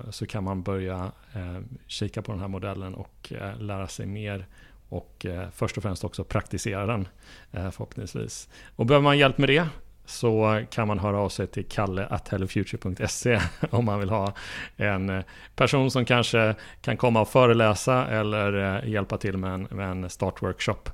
[0.10, 4.46] så kan man börja eh, kika på den här modellen och eh, lära sig mer
[4.90, 7.08] och eh, först och främst också praktisera den
[7.52, 8.50] förhoppningsvis.
[8.76, 9.68] Och behöver man hjälp med det
[10.06, 14.34] så kan man höra av sig till kalle.hellofuture.se om man vill ha
[14.78, 15.24] en
[15.56, 20.90] person som kanske kan komma och föreläsa eller hjälpa till med en, med en startworkshop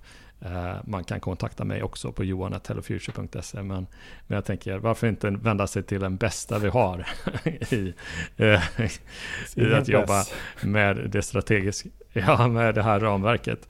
[0.83, 3.87] man kan kontakta mig också på johan.hellofuture.se men,
[4.27, 7.07] men jag tänker varför inte vända sig till den bästa vi har
[7.73, 7.93] i,
[8.37, 8.63] eh,
[9.55, 10.23] i att jobba
[10.61, 11.89] med det strategiska,
[12.27, 13.69] ja med det här ramverket.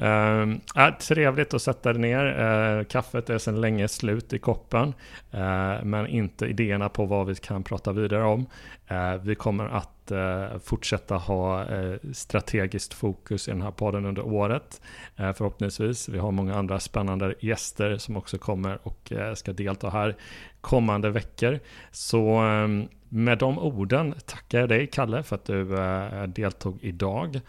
[0.00, 2.24] Uh, äh, trevligt att sätta det ner.
[2.24, 4.88] Uh, kaffet är sedan länge slut i koppen.
[5.34, 8.46] Uh, men inte idéerna på vad vi kan prata vidare om.
[8.90, 14.26] Uh, vi kommer att eh, fortsätta ha eh, strategiskt fokus i den här podden under
[14.26, 14.80] året.
[15.16, 16.08] Förhoppningsvis.
[16.08, 20.16] Vi har många andra spännande gäster som också kommer och eh, ska delta här
[20.60, 21.60] kommande veckor.
[21.90, 22.42] Så
[23.12, 27.40] med de orden tackar jag dig Kalle för att du eh, deltog idag.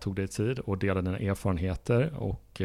[0.00, 2.62] tog dig tid och delade dina erfarenheter och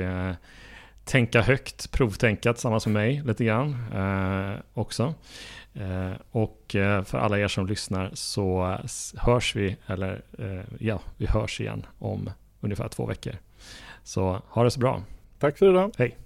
[1.06, 3.76] tänka högt, provtänka tillsammans med mig lite grann
[4.74, 5.14] också.
[5.74, 8.78] Eh, och eh, för alla er som lyssnar så
[9.18, 12.30] hörs vi, eller eh, ja, vi hörs igen om
[12.62, 13.34] ungefär två veckor.
[14.04, 15.04] Så ha det så bra.
[15.40, 15.92] Tack för idag.
[15.98, 16.18] Hej.